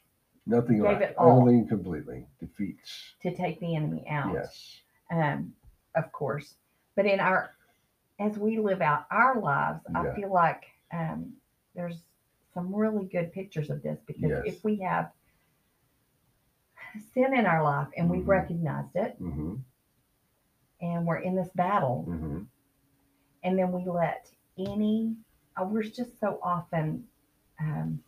Nothing 0.46 0.78
Gave 0.78 0.86
left. 1.00 1.02
it 1.02 1.16
all. 1.18 1.42
Utterly 1.42 1.56
and 1.60 1.70
completely 1.70 2.26
defeats. 2.40 3.14
to 3.22 3.36
take 3.36 3.60
the 3.60 3.76
enemy 3.76 4.06
out. 4.10 4.34
Yes. 4.34 4.82
um, 5.12 5.54
of 5.96 6.12
course. 6.12 6.56
But 6.96 7.06
in 7.06 7.20
our, 7.20 7.52
as 8.20 8.38
we 8.38 8.58
live 8.60 8.82
out 8.82 9.06
our 9.12 9.40
lives, 9.40 9.82
Yeah. 9.92 10.00
I 10.02 10.16
feel 10.16 10.32
like 10.34 10.64
um, 10.92 11.34
there's 11.76 12.02
some 12.54 12.74
really 12.74 13.06
good 13.06 13.32
pictures 13.34 13.70
of 13.70 13.84
this 13.84 14.00
because 14.08 14.32
Yes. 14.32 14.44
if 14.46 14.64
we 14.64 14.78
have 14.78 15.12
sin 17.14 17.36
in 17.38 17.46
our 17.46 17.64
life 17.64 17.88
and 17.98 18.10
we've 18.10 18.24
Mhm. 18.24 18.28
recognized 18.28 18.96
it 18.96 19.16
hmm 19.18 19.56
and 20.82 21.06
we're 21.06 21.18
in 21.18 21.36
this 21.36 21.50
battle 21.56 22.04
hmm 22.04 22.40
and 23.44 23.58
then 23.58 23.72
we 23.72 23.86
let 23.90 24.30
any, 24.58 25.16
oh, 25.58 25.66
we're 25.66 25.84
just 25.84 26.20
so 26.20 26.40
often, 26.44 27.06
um, 27.60 28.02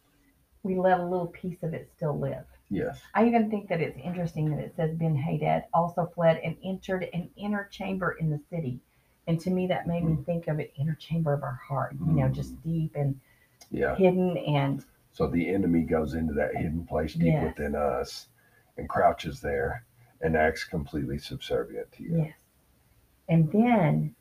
we 0.63 0.75
let 0.75 0.99
a 0.99 1.03
little 1.05 1.27
piece 1.27 1.63
of 1.63 1.73
it 1.73 1.89
still 1.95 2.19
live. 2.19 2.43
Yes. 2.69 2.99
I 3.13 3.25
even 3.27 3.49
think 3.49 3.69
that 3.69 3.81
it's 3.81 3.97
interesting 3.97 4.49
that 4.51 4.59
it 4.59 4.75
says 4.75 4.93
Ben 4.95 5.15
Hadad 5.15 5.63
also 5.73 6.11
fled 6.13 6.37
and 6.43 6.57
entered 6.63 7.07
an 7.13 7.29
inner 7.37 7.67
chamber 7.71 8.11
in 8.11 8.29
the 8.29 8.41
city. 8.49 8.81
And 9.27 9.39
to 9.41 9.49
me, 9.51 9.67
that 9.67 9.87
made 9.87 10.03
me 10.03 10.17
think 10.25 10.47
of 10.47 10.59
an 10.59 10.67
inner 10.77 10.95
chamber 10.95 11.33
of 11.33 11.43
our 11.43 11.61
heart, 11.67 11.95
you 12.05 12.13
know, 12.13 12.27
just 12.27 12.61
deep 12.63 12.95
and 12.95 13.19
Yeah. 13.69 13.95
hidden. 13.95 14.35
And 14.37 14.83
So 15.11 15.27
the 15.27 15.47
enemy 15.49 15.83
goes 15.83 16.13
into 16.13 16.33
that 16.33 16.55
hidden 16.55 16.85
place 16.85 17.13
deep 17.13 17.33
Yes. 17.33 17.43
within 17.43 17.75
us 17.75 18.27
and 18.77 18.89
crouches 18.89 19.39
there 19.41 19.85
and 20.21 20.35
acts 20.35 20.63
completely 20.65 21.17
subservient 21.19 21.91
to 21.93 22.03
you. 22.03 22.17
yes. 22.17 22.33
And 23.31 23.49
then 23.53 24.13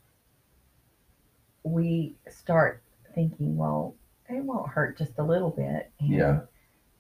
we 1.64 2.16
start 2.28 2.82
thinking, 3.14 3.56
well, 3.56 3.96
it 4.28 4.42
won't 4.44 4.68
hurt 4.70 4.96
just 4.96 5.18
a 5.18 5.22
little 5.22 5.50
bit. 5.50 5.90
And 5.98 6.08
Yeah. 6.10 6.40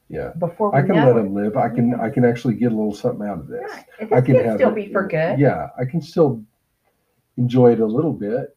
Yeah. 0.08 0.32
Before 0.38 0.72
we 0.72 0.78
I 0.78 0.82
can 0.82 0.96
let 0.96 1.10
it, 1.10 1.14
them 1.14 1.32
live. 1.34 1.56
I 1.56 1.68
can 1.68 1.94
I 1.94 2.10
can 2.10 2.24
actually 2.24 2.54
get 2.54 2.72
a 2.72 2.74
little 2.74 2.92
something 2.92 3.24
out 3.26 3.38
of 3.38 3.46
this. 3.46 3.62
right. 3.70 3.84
It 4.00 4.12
I 4.12 4.20
can 4.20 4.34
can 4.34 4.56
still 4.56 4.70
it- 4.70 4.74
be 4.74 4.92
for 4.92 5.06
good. 5.06 5.38
Yeah, 5.38 5.68
I 5.78 5.84
can 5.84 6.02
still 6.02 6.42
enjoy 7.36 7.72
it 7.74 7.80
a 7.80 7.86
little 7.86 8.12
bit, 8.12 8.56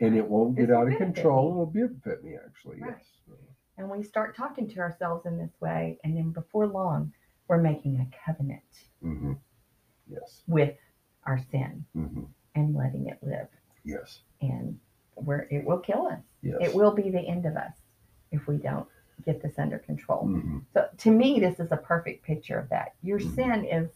and 0.00 0.16
it 0.16 0.26
won't 0.26 0.56
get 0.56 0.68
This 0.68 0.74
out 0.76 0.90
of 0.90 0.96
control. 0.96 1.50
It'll 1.50 1.66
benefit 1.66 2.24
me 2.24 2.36
actually. 2.42 2.80
Right. 2.80 2.94
Yes. 2.96 3.36
And 3.76 3.90
we 3.90 4.02
start 4.02 4.34
talking 4.34 4.66
to 4.70 4.80
ourselves 4.80 5.26
in 5.26 5.36
this 5.36 5.52
way. 5.60 5.98
And 6.02 6.16
then 6.16 6.30
before 6.30 6.66
long, 6.66 7.12
we're 7.46 7.58
making 7.60 8.00
a 8.00 8.08
covenant 8.24 8.62
hmm 9.02 9.34
Yes. 10.08 10.42
with 10.46 10.74
our 11.24 11.38
sin 11.50 11.84
hmm 11.92 12.22
and 12.56 12.74
letting 12.74 13.06
it 13.06 13.18
live. 13.22 13.46
Yes. 13.84 14.20
And 14.40 14.78
where 15.14 15.46
it 15.50 15.64
will 15.64 15.78
kill 15.78 16.06
us. 16.08 16.20
Yes. 16.42 16.56
It 16.60 16.74
will 16.74 16.92
be 16.92 17.10
the 17.10 17.20
end 17.20 17.46
of 17.46 17.56
us 17.56 17.74
if 18.32 18.46
we 18.48 18.56
don't 18.56 18.88
get 19.24 19.40
this 19.42 19.58
under 19.58 19.78
control. 19.78 20.26
hmm 20.26 20.58
So 20.74 20.88
to 20.98 21.10
me, 21.10 21.38
this 21.38 21.60
is 21.60 21.70
a 21.72 21.76
perfect 21.76 22.24
picture 22.24 22.58
of 22.58 22.68
that. 22.70 22.94
Your 23.02 23.18
Mhm. 23.20 23.34
sin 23.34 23.64
is 23.64 23.90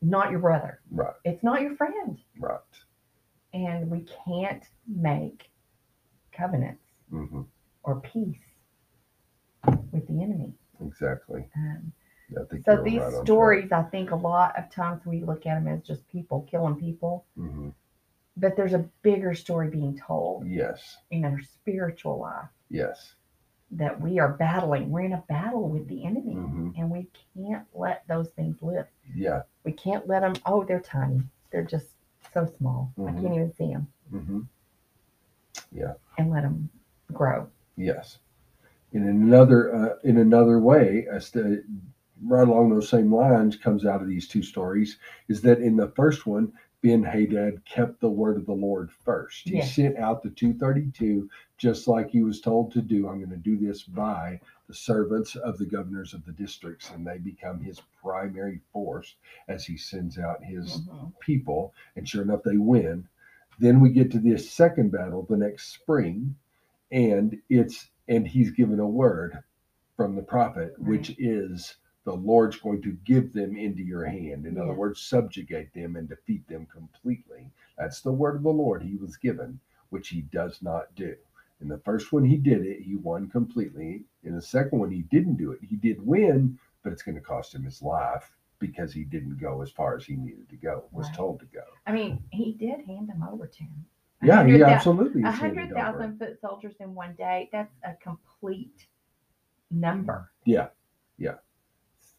not 0.00 0.30
your 0.30 0.40
brother. 0.40 0.80
Right. 0.90 1.14
It's 1.24 1.42
not 1.42 1.60
your 1.60 1.76
friend. 1.76 2.18
Right. 2.38 2.58
And 3.52 3.90
we 3.90 4.06
can't 4.24 4.64
make 4.86 5.50
covenants 6.32 6.82
hmm 7.10 7.42
or 7.84 8.00
peace 8.00 8.38
with 9.92 10.06
the 10.08 10.22
enemy. 10.22 10.54
Exactly. 10.80 11.48
Um, 11.56 11.92
I 12.36 12.44
think 12.44 12.64
so 12.64 12.82
these 12.82 12.98
right 12.98 13.06
on 13.06 13.12
track. 13.12 13.26
stories, 13.26 13.72
I 13.72 13.82
think 13.82 14.10
a 14.10 14.16
lot 14.16 14.58
of 14.58 14.70
times 14.70 15.04
we 15.04 15.20
look 15.20 15.46
at 15.46 15.54
them 15.54 15.68
as 15.68 15.82
just 15.82 16.06
people 16.08 16.42
killing 16.50 16.76
people, 16.76 17.24
hmm 17.36 17.70
but 18.36 18.56
there's 18.56 18.72
a 18.72 18.88
bigger 19.02 19.34
story 19.34 19.68
being 19.68 19.94
told 19.98 20.46
Yes. 20.46 20.96
in 21.10 21.24
our 21.26 21.40
spiritual 21.42 22.18
life 22.18 22.48
Yes. 22.70 23.14
that 23.72 24.00
we 24.00 24.18
are 24.18 24.30
battling. 24.32 24.90
We're 24.90 25.02
in 25.02 25.12
a 25.12 25.24
battle 25.28 25.68
with 25.68 25.86
the 25.88 26.04
enemy, 26.04 26.32
hmm 26.34 26.70
and 26.76 26.90
we 26.90 27.08
can't 27.34 27.66
let 27.74 28.06
those 28.08 28.30
things 28.30 28.62
live. 28.62 28.86
Yeah. 29.14 29.42
We 29.64 29.72
can't 29.72 30.06
let 30.08 30.20
them. 30.20 30.34
Oh, 30.46 30.64
they're 30.64 30.80
tiny. 30.80 31.22
They're 31.50 31.62
just 31.64 31.88
so 32.32 32.46
small. 32.58 32.92
I 32.98 33.00
Mhm. 33.02 33.20
can't 33.20 33.34
even 33.34 33.52
see 33.52 33.72
them, 33.72 33.86
hmm 34.10 34.40
and 36.18 36.30
let 36.30 36.42
them 36.42 36.70
grow. 37.12 37.48
Yes. 37.76 38.18
In 38.92 39.08
another 39.08 39.74
uh, 39.74 39.98
in 40.04 40.18
another 40.18 40.58
way, 40.58 41.06
as 41.10 41.30
to, 41.32 41.62
right 42.24 42.46
along 42.46 42.70
those 42.70 42.88
same 42.88 43.14
lines, 43.14 43.56
comes 43.56 43.84
out 43.84 44.02
of 44.02 44.08
these 44.08 44.28
two 44.28 44.42
stories 44.42 44.98
is 45.28 45.40
that 45.42 45.60
in 45.60 45.76
the 45.76 45.88
first 45.88 46.26
one, 46.26 46.52
Ben 46.82 47.02
Hadad 47.02 47.64
kept 47.64 48.00
the 48.00 48.10
word 48.10 48.36
of 48.36 48.46
the 48.46 48.52
Lord 48.52 48.90
first. 48.90 49.48
He 49.48 49.56
Yes. 49.56 49.74
sent 49.74 49.96
out 49.98 50.22
the 50.22 50.30
232 50.30 51.28
just 51.58 51.86
like 51.86 52.10
he 52.10 52.22
was 52.24 52.40
told 52.40 52.72
to 52.72 52.82
do. 52.82 53.08
I'm 53.08 53.18
going 53.18 53.30
to 53.30 53.36
do 53.36 53.56
this 53.56 53.84
by 53.84 54.40
the 54.66 54.74
servants 54.74 55.36
of 55.36 55.58
the 55.58 55.66
governors 55.66 56.12
of 56.12 56.24
the 56.24 56.32
districts, 56.32 56.90
and 56.90 57.06
they 57.06 57.18
become 57.18 57.60
his 57.60 57.80
primary 58.02 58.60
force 58.72 59.16
as 59.48 59.64
he 59.64 59.76
sends 59.76 60.18
out 60.18 60.42
his 60.44 60.80
Mhm. 60.82 61.12
people, 61.20 61.72
and 61.96 62.08
sure 62.08 62.22
enough, 62.22 62.42
they 62.42 62.56
win. 62.56 63.06
Then 63.60 63.80
we 63.80 63.90
get 63.92 64.10
to 64.12 64.18
this 64.18 64.50
second 64.50 64.90
battle 64.90 65.22
the 65.22 65.36
next 65.36 65.68
spring, 65.68 66.34
and 66.90 67.40
it's 67.48 67.90
and 68.08 68.26
he's 68.26 68.50
given 68.50 68.80
a 68.80 68.88
word 68.88 69.42
from 69.96 70.16
the 70.16 70.22
prophet, 70.22 70.74
which 70.78 71.14
is 71.18 71.76
the 72.04 72.12
Lord's 72.14 72.56
going 72.56 72.82
to 72.82 72.96
give 73.04 73.32
them 73.32 73.56
into 73.56 73.82
your 73.82 74.04
hand. 74.04 74.46
In 74.46 74.58
other 74.58 74.72
words, 74.74 75.00
subjugate 75.00 75.72
them 75.72 75.96
and 75.96 76.08
defeat 76.08 76.46
them 76.48 76.66
completely. 76.66 77.50
That's 77.78 78.00
the 78.00 78.12
word 78.12 78.36
of 78.36 78.42
the 78.42 78.50
Lord 78.50 78.82
he 78.82 78.96
was 78.96 79.16
given, 79.16 79.60
which 79.90 80.08
he 80.08 80.22
does 80.22 80.60
not 80.62 80.94
do. 80.96 81.14
In 81.60 81.68
the 81.68 81.78
first 81.78 82.12
one, 82.12 82.24
he 82.24 82.36
did 82.36 82.66
it, 82.66 82.80
he 82.82 82.96
won 82.96 83.28
completely. 83.28 84.02
In 84.24 84.34
the 84.34 84.42
second 84.42 84.80
one, 84.80 84.90
he 84.90 85.02
didn't 85.02 85.36
do 85.36 85.52
it. 85.52 85.60
He 85.62 85.76
did 85.76 86.04
win, 86.04 86.58
but 86.82 86.92
it's 86.92 87.02
going 87.04 87.14
to 87.14 87.20
cost 87.20 87.54
him 87.54 87.62
his 87.62 87.82
life 87.82 88.32
because 88.58 88.92
he 88.92 89.04
didn't 89.04 89.38
go 89.40 89.62
as 89.62 89.70
far 89.70 89.96
as 89.96 90.04
he 90.04 90.14
needed 90.16 90.48
to 90.48 90.56
go, 90.56 90.84
was 90.92 91.06
Right. 91.06 91.16
told 91.16 91.38
to 91.40 91.46
go. 91.46 91.62
I 91.86 91.92
mean, 91.92 92.22
he 92.30 92.52
did 92.54 92.84
hand 92.86 93.08
them 93.08 93.22
over 93.30 93.46
to 93.46 93.62
him. 93.62 93.84
Yeah, 94.24 94.44
he 94.46 94.62
absolutely 94.62 95.22
A 95.24 95.28
is 95.28 95.34
handed 95.36 95.58
hundred 95.58 95.72
over. 95.72 95.80
thousand 95.80 96.18
foot 96.18 96.40
soldiers 96.40 96.74
in 96.80 96.94
one 96.94 97.14
day. 97.14 97.48
That's 97.52 97.74
a 97.84 97.94
complete 97.94 98.86
number. 99.70 100.30
Yeah, 100.44 100.68
yeah. 101.18 101.36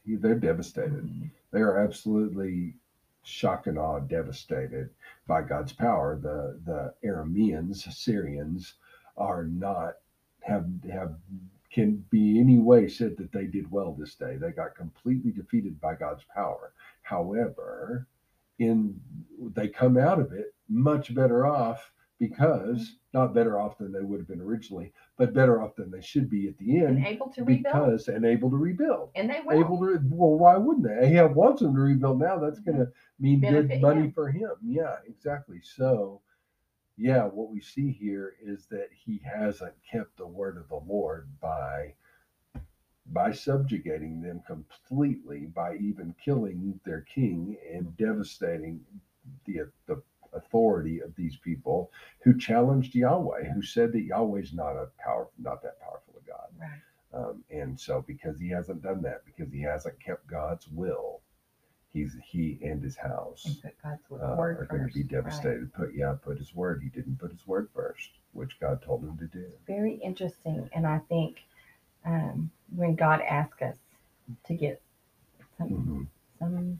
They're 0.05 0.35
devastated. 0.35 1.31
They 1.51 1.61
are 1.61 1.77
absolutely 1.77 2.75
shock 3.23 3.67
and 3.67 3.77
awe, 3.77 3.99
devastated 3.99 4.89
by 5.27 5.43
God's 5.43 5.73
power. 5.73 6.17
The 6.17 6.59
the 6.65 6.93
Arameans, 7.07 7.91
Syrians, 7.93 8.75
are 9.17 9.45
not 9.45 9.95
have 10.41 10.67
have 10.91 11.15
can 11.71 12.05
be 12.11 12.39
any 12.39 12.59
way 12.59 12.87
said 12.87 13.17
that 13.17 13.31
they 13.31 13.45
did 13.45 13.71
well 13.71 13.93
this 13.93 14.15
day. 14.15 14.37
They 14.37 14.51
got 14.51 14.75
completely 14.75 15.31
defeated 15.31 15.79
by 15.81 15.95
God's 15.95 16.23
power. 16.25 16.73
However, 17.01 18.07
in 18.59 18.99
they 19.39 19.69
come 19.69 19.97
out 19.97 20.19
of 20.19 20.33
it 20.33 20.53
much 20.69 21.15
better 21.15 21.45
off 21.45 21.92
because 22.19 22.95
not 23.13 23.33
better 23.33 23.59
off 23.59 23.77
than 23.77 23.91
they 23.91 24.01
would 24.01 24.19
have 24.19 24.27
been 24.27 24.41
originally, 24.41 24.91
but 25.17 25.33
better 25.33 25.61
off 25.61 25.75
than 25.75 25.91
they 25.91 26.01
should 26.01 26.29
be 26.29 26.47
at 26.47 26.57
the 26.57 26.79
And 26.79 26.97
end 26.97 27.07
able 27.07 27.29
to 27.31 27.43
rebuild. 27.43 27.63
because 27.63 28.07
and 28.07 28.25
able 28.25 28.49
to 28.49 28.57
rebuild 28.57 29.09
And 29.15 29.29
they 29.29 29.41
will. 29.45 29.59
able 29.59 29.79
to 29.79 29.99
well 30.09 30.37
why 30.37 30.57
wouldn't 30.57 30.85
they 30.85 31.07
ahab 31.15 31.35
wants 31.35 31.61
them 31.61 31.75
to 31.75 31.81
rebuild 31.81 32.19
now 32.19 32.37
that's 32.39 32.59
mm-hmm. 32.59 32.71
going 32.71 32.85
to 32.85 32.91
mean 33.19 33.41
good 33.41 33.81
money 33.81 34.03
him. 34.03 34.11
for 34.13 34.29
him 34.29 34.51
yeah 34.65 34.95
exactly 35.07 35.59
so 35.61 36.21
yeah 36.97 37.23
what 37.25 37.49
we 37.51 37.61
see 37.61 37.91
here 37.91 38.35
is 38.41 38.65
that 38.67 38.89
he 38.93 39.21
hasn't 39.23 39.73
kept 39.89 40.15
the 40.17 40.27
word 40.27 40.57
of 40.57 40.67
the 40.69 40.91
lord 40.91 41.27
by 41.41 41.93
by 43.07 43.31
subjugating 43.31 44.21
them 44.21 44.41
completely 44.47 45.47
by 45.47 45.75
even 45.75 46.15
killing 46.23 46.79
their 46.85 47.01
king 47.01 47.57
and 47.73 47.95
devastating 47.97 48.79
the 49.45 49.61
the 49.87 50.01
authority 50.35 50.99
of 51.01 51.15
these 51.15 51.37
people 51.37 51.91
who 52.23 52.37
challenged 52.37 52.95
Yahweh, 52.95 53.51
who 53.53 53.61
said 53.61 53.91
that 53.93 54.03
Yahweh's 54.03 54.53
not 54.53 54.75
a 54.77 54.87
power, 55.03 55.29
not 55.39 55.61
that 55.63 55.79
powerful 55.79 56.15
a 56.21 56.29
God. 56.29 56.49
Right. 56.59 56.81
Um, 57.13 57.43
and 57.51 57.79
so, 57.79 58.03
because 58.07 58.39
he 58.39 58.49
hasn't 58.49 58.81
done 58.83 59.01
that, 59.03 59.25
because 59.25 59.51
he 59.51 59.61
hasn't 59.61 59.99
kept 59.99 60.27
God's 60.27 60.67
will, 60.67 61.21
he's 61.93 62.15
he 62.23 62.59
and 62.63 62.83
his 62.83 62.97
house 62.97 63.45
And 63.45 63.61
put 63.61 63.81
God's 63.83 64.09
word, 64.09 64.23
uh, 64.23 64.61
are 64.61 64.65
going 64.65 64.87
to 64.87 64.93
be 64.93 65.03
Right. 65.03 65.11
devastated. 65.11 65.73
Put 65.73 65.95
yeah, 65.95 66.15
put 66.21 66.37
his 66.39 66.55
word. 66.55 66.81
He 66.83 66.89
didn't 66.89 67.19
put 67.19 67.31
his 67.31 67.47
word 67.47 67.69
first, 67.75 68.09
which 68.33 68.59
God 68.59 68.81
told 68.81 69.03
him 69.03 69.17
to 69.17 69.27
do. 69.27 69.51
Very 69.67 69.95
interesting. 69.95 70.69
And 70.73 70.87
I 70.87 70.99
think 71.09 71.37
um, 72.05 72.51
when 72.75 72.95
God 72.95 73.21
asks 73.21 73.61
us 73.61 73.77
to 74.47 74.55
get 74.55 74.81
some 75.57 75.69
hmm 75.69 76.03
some 76.39 76.79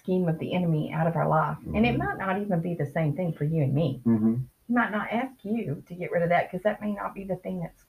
scheme 0.00 0.28
of 0.28 0.38
the 0.38 0.52
enemy 0.54 0.92
out 0.92 1.06
of 1.06 1.16
our 1.16 1.28
life, 1.28 1.58
and 1.74 1.86
it 1.86 1.94
Mhm. 1.94 1.98
might 1.98 2.18
not 2.18 2.38
even 2.40 2.60
be 2.60 2.74
the 2.74 2.86
same 2.86 3.14
thing 3.14 3.32
for 3.32 3.44
you 3.44 3.62
and 3.62 3.74
me. 3.74 4.00
hmm 4.04 4.36
He 4.66 4.74
might 4.74 4.90
not 4.90 5.12
ask 5.12 5.44
you 5.44 5.82
to 5.86 5.94
get 5.94 6.10
rid 6.10 6.22
of 6.22 6.28
that 6.30 6.50
because 6.50 6.62
that 6.62 6.80
may 6.80 6.92
not 6.92 7.14
be 7.14 7.24
the 7.24 7.36
thing 7.36 7.60
that's 7.60 7.84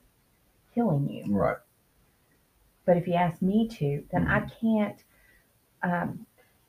killing 0.74 1.08
you. 1.10 1.26
Right. 1.34 1.58
But 2.86 2.97
if 2.97 3.08
you 3.08 3.13
ask 3.13 3.41
me 3.41 3.67
to, 3.67 4.04
then 4.12 4.28
I 4.28 4.39
Mm-hmm. 4.41 4.67
can't. 4.67 5.04
Um, 5.84 6.26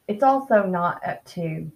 it's 0.09 0.23
also 0.23 0.67
not 0.67 1.07
up 1.07 1.25
to 1.37 1.71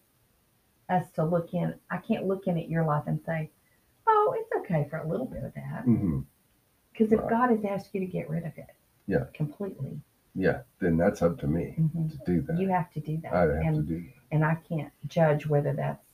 us 0.88 1.10
to 1.12 1.24
look 1.24 1.52
in. 1.54 1.74
I 1.90 1.98
can't 1.98 2.26
look 2.26 2.46
in 2.46 2.58
at 2.58 2.68
your 2.68 2.84
life 2.84 3.04
and 3.06 3.20
say, 3.24 3.50
"Oh, 4.06 4.34
it's 4.38 4.52
okay 4.60 4.84
for 4.88 4.98
a 4.98 5.06
little 5.08 5.26
bit 5.26 5.44
of 5.44 5.54
that," 5.54 5.84
hmm 5.84 6.20
because 6.92 7.12
if 7.12 7.20
Right. 7.20 7.28
God 7.30 7.50
has 7.50 7.64
asked 7.64 7.94
you 7.94 8.00
to 8.00 8.06
get 8.06 8.28
rid 8.30 8.44
of 8.44 8.56
it, 8.58 8.70
Yeah. 9.06 9.24
completely, 9.34 10.00
Yeah. 10.36 10.60
Then 10.80 10.96
that's 10.96 11.22
up 11.22 11.38
to 11.40 11.46
me 11.46 11.74
mhm, 11.78 12.10
to 12.10 12.18
do 12.26 12.42
that. 12.42 12.58
you 12.58 12.68
have 12.68 12.92
to 12.92 13.00
do 13.00 13.18
that, 13.22 13.32
I 13.32 13.40
have 13.40 13.50
and 13.50 13.76
to 13.76 13.82
do. 13.82 14.00
That. 14.00 14.12
and 14.32 14.44
I 14.44 14.56
can't 14.68 14.92
judge 15.08 15.46
whether 15.46 15.72
that's 15.72 16.04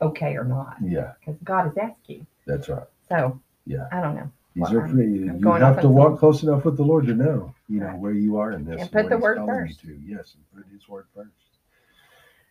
okay 0.00 0.36
or 0.36 0.44
not 0.44 0.76
Yeah. 0.80 1.12
because 1.18 1.40
God 1.42 1.64
has 1.64 1.76
asked 1.76 2.08
you. 2.08 2.24
That's 2.46 2.68
right. 2.68 2.86
So 3.08 3.40
Yeah. 3.66 3.88
I 3.92 4.00
don't 4.00 4.14
know. 4.14 4.30
These 4.54 4.62
Well, 4.62 4.76
are 4.78 4.82
I'm- 4.86 4.90
free. 4.94 5.28
I'm 5.28 5.38
You 5.38 5.50
have 5.52 5.80
to 5.80 5.88
walk 5.88 6.18
close 6.18 6.42
enough 6.42 6.64
with 6.64 6.76
the 6.76 6.84
Lord 6.84 7.06
to 7.06 7.14
know, 7.14 7.54
you 7.68 7.80
know, 7.80 7.86
Right. 7.86 7.98
where 7.98 8.12
you 8.12 8.38
are 8.38 8.52
in 8.52 8.64
this. 8.64 8.80
And 8.80 8.90
put 8.92 9.08
the 9.08 9.18
word 9.18 9.38
first. 9.44 9.84
Yes, 9.84 10.34
and 10.36 10.44
put 10.54 10.72
His 10.72 10.88
word 10.88 11.06
first. 11.14 11.30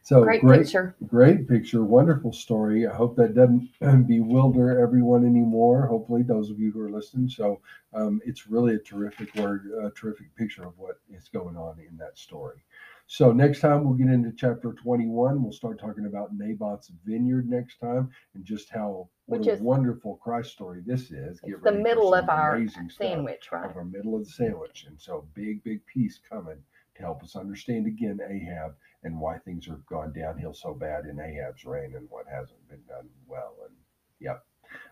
So 0.07 0.23
great, 0.23 0.39
great, 0.39 0.61
picture. 0.61 0.95
great 1.05 1.49
picture, 1.49 1.83
wonderful 1.83 2.31
story. 2.31 2.87
I 2.87 2.95
hope 2.95 3.17
that 3.17 3.35
doesn't 3.35 3.67
bewilder 4.07 4.79
everyone 4.79 5.25
anymore. 5.25 5.85
Hopefully, 5.85 6.23
those 6.23 6.49
of 6.49 6.61
you 6.61 6.71
who 6.71 6.79
are 6.79 6.89
listening. 6.89 7.27
So 7.27 7.59
um, 7.93 8.21
it's 8.25 8.47
really 8.47 8.75
a 8.75 8.79
terrific 8.79 9.35
word, 9.35 9.69
a 9.83 9.89
terrific 9.89 10.33
picture 10.37 10.63
of 10.63 10.77
what 10.77 11.01
is 11.13 11.27
going 11.27 11.57
on 11.57 11.79
in 11.79 11.97
that 11.97 12.17
story. 12.17 12.63
So 13.07 13.33
next 13.33 13.59
time 13.59 13.83
we'll 13.83 13.95
get 13.95 14.07
into 14.07 14.31
chapter 14.31 14.71
21. 14.71 15.43
We'll 15.43 15.51
start 15.51 15.77
talking 15.77 16.05
about 16.05 16.37
Naboth's 16.37 16.89
vineyard 17.05 17.49
next 17.49 17.81
time 17.81 18.09
and 18.33 18.45
just 18.45 18.69
how 18.69 19.09
what 19.25 19.41
Which 19.41 19.49
a 19.49 19.53
is- 19.55 19.59
wonderful 19.59 20.21
Christ 20.23 20.53
story 20.53 20.83
this 20.85 21.11
is. 21.11 21.41
It's 21.43 21.63
the 21.63 21.71
middle 21.73 22.13
of 22.13 22.29
our 22.29 22.65
sandwich, 22.97 23.49
right? 23.51 23.69
of 23.69 23.75
our 23.75 23.83
middle 23.83 24.15
of 24.15 24.23
the 24.23 24.31
sandwich. 24.31 24.85
And 24.87 24.97
so 24.97 25.27
big, 25.33 25.65
big 25.65 25.85
piece 25.85 26.17
coming 26.29 26.63
to 26.97 27.03
help 27.03 27.23
us 27.23 27.35
understand 27.35 27.87
again 27.87 28.19
Ahab 28.27 28.75
and 29.03 29.19
why 29.19 29.37
things 29.37 29.65
have 29.67 29.85
gone 29.85 30.11
downhill 30.13 30.53
so 30.53 30.73
bad 30.73 31.05
in 31.05 31.19
Ahab's 31.19 31.65
reign 31.65 31.95
and 31.95 32.07
what 32.09 32.25
hasn't 32.27 32.67
been 32.67 32.83
done 32.87 33.07
well. 33.27 33.55
And 33.65 33.75
yep. 34.19 34.43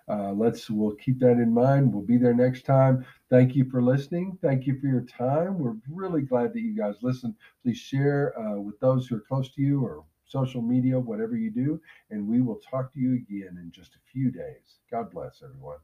Uh, 0.07 0.31
let's 0.31 0.69
we'll 0.69 0.95
keep 0.95 1.19
that 1.19 1.31
in 1.31 1.53
mind. 1.53 1.91
We'll 1.91 2.03
be 2.03 2.17
there 2.17 2.33
next 2.33 2.65
time. 2.65 3.05
Thank 3.29 3.55
you 3.55 3.69
for 3.69 3.81
listening. 3.81 4.37
Thank 4.41 4.65
you 4.65 4.79
for 4.79 4.87
your 4.87 5.01
time. 5.01 5.59
We're 5.59 5.75
really 5.89 6.21
glad 6.21 6.53
that 6.53 6.61
you 6.61 6.75
guys 6.75 6.95
listen. 7.01 7.35
Please 7.63 7.77
share 7.77 8.37
uh, 8.39 8.59
with 8.59 8.79
those 8.79 9.07
who 9.07 9.17
are 9.17 9.25
close 9.27 9.49
to 9.55 9.61
you 9.61 9.83
or 9.83 10.05
social 10.25 10.61
media, 10.61 10.99
whatever 10.99 11.35
you 11.35 11.51
do. 11.51 11.81
And 12.09 12.27
we 12.27 12.41
will 12.41 12.59
talk 12.59 12.93
to 12.93 12.99
you 12.99 13.13
again 13.15 13.57
in 13.61 13.71
just 13.71 13.95
a 13.95 14.11
few 14.11 14.31
days. 14.31 14.79
God 14.89 15.11
bless 15.11 15.41
everyone. 15.43 15.79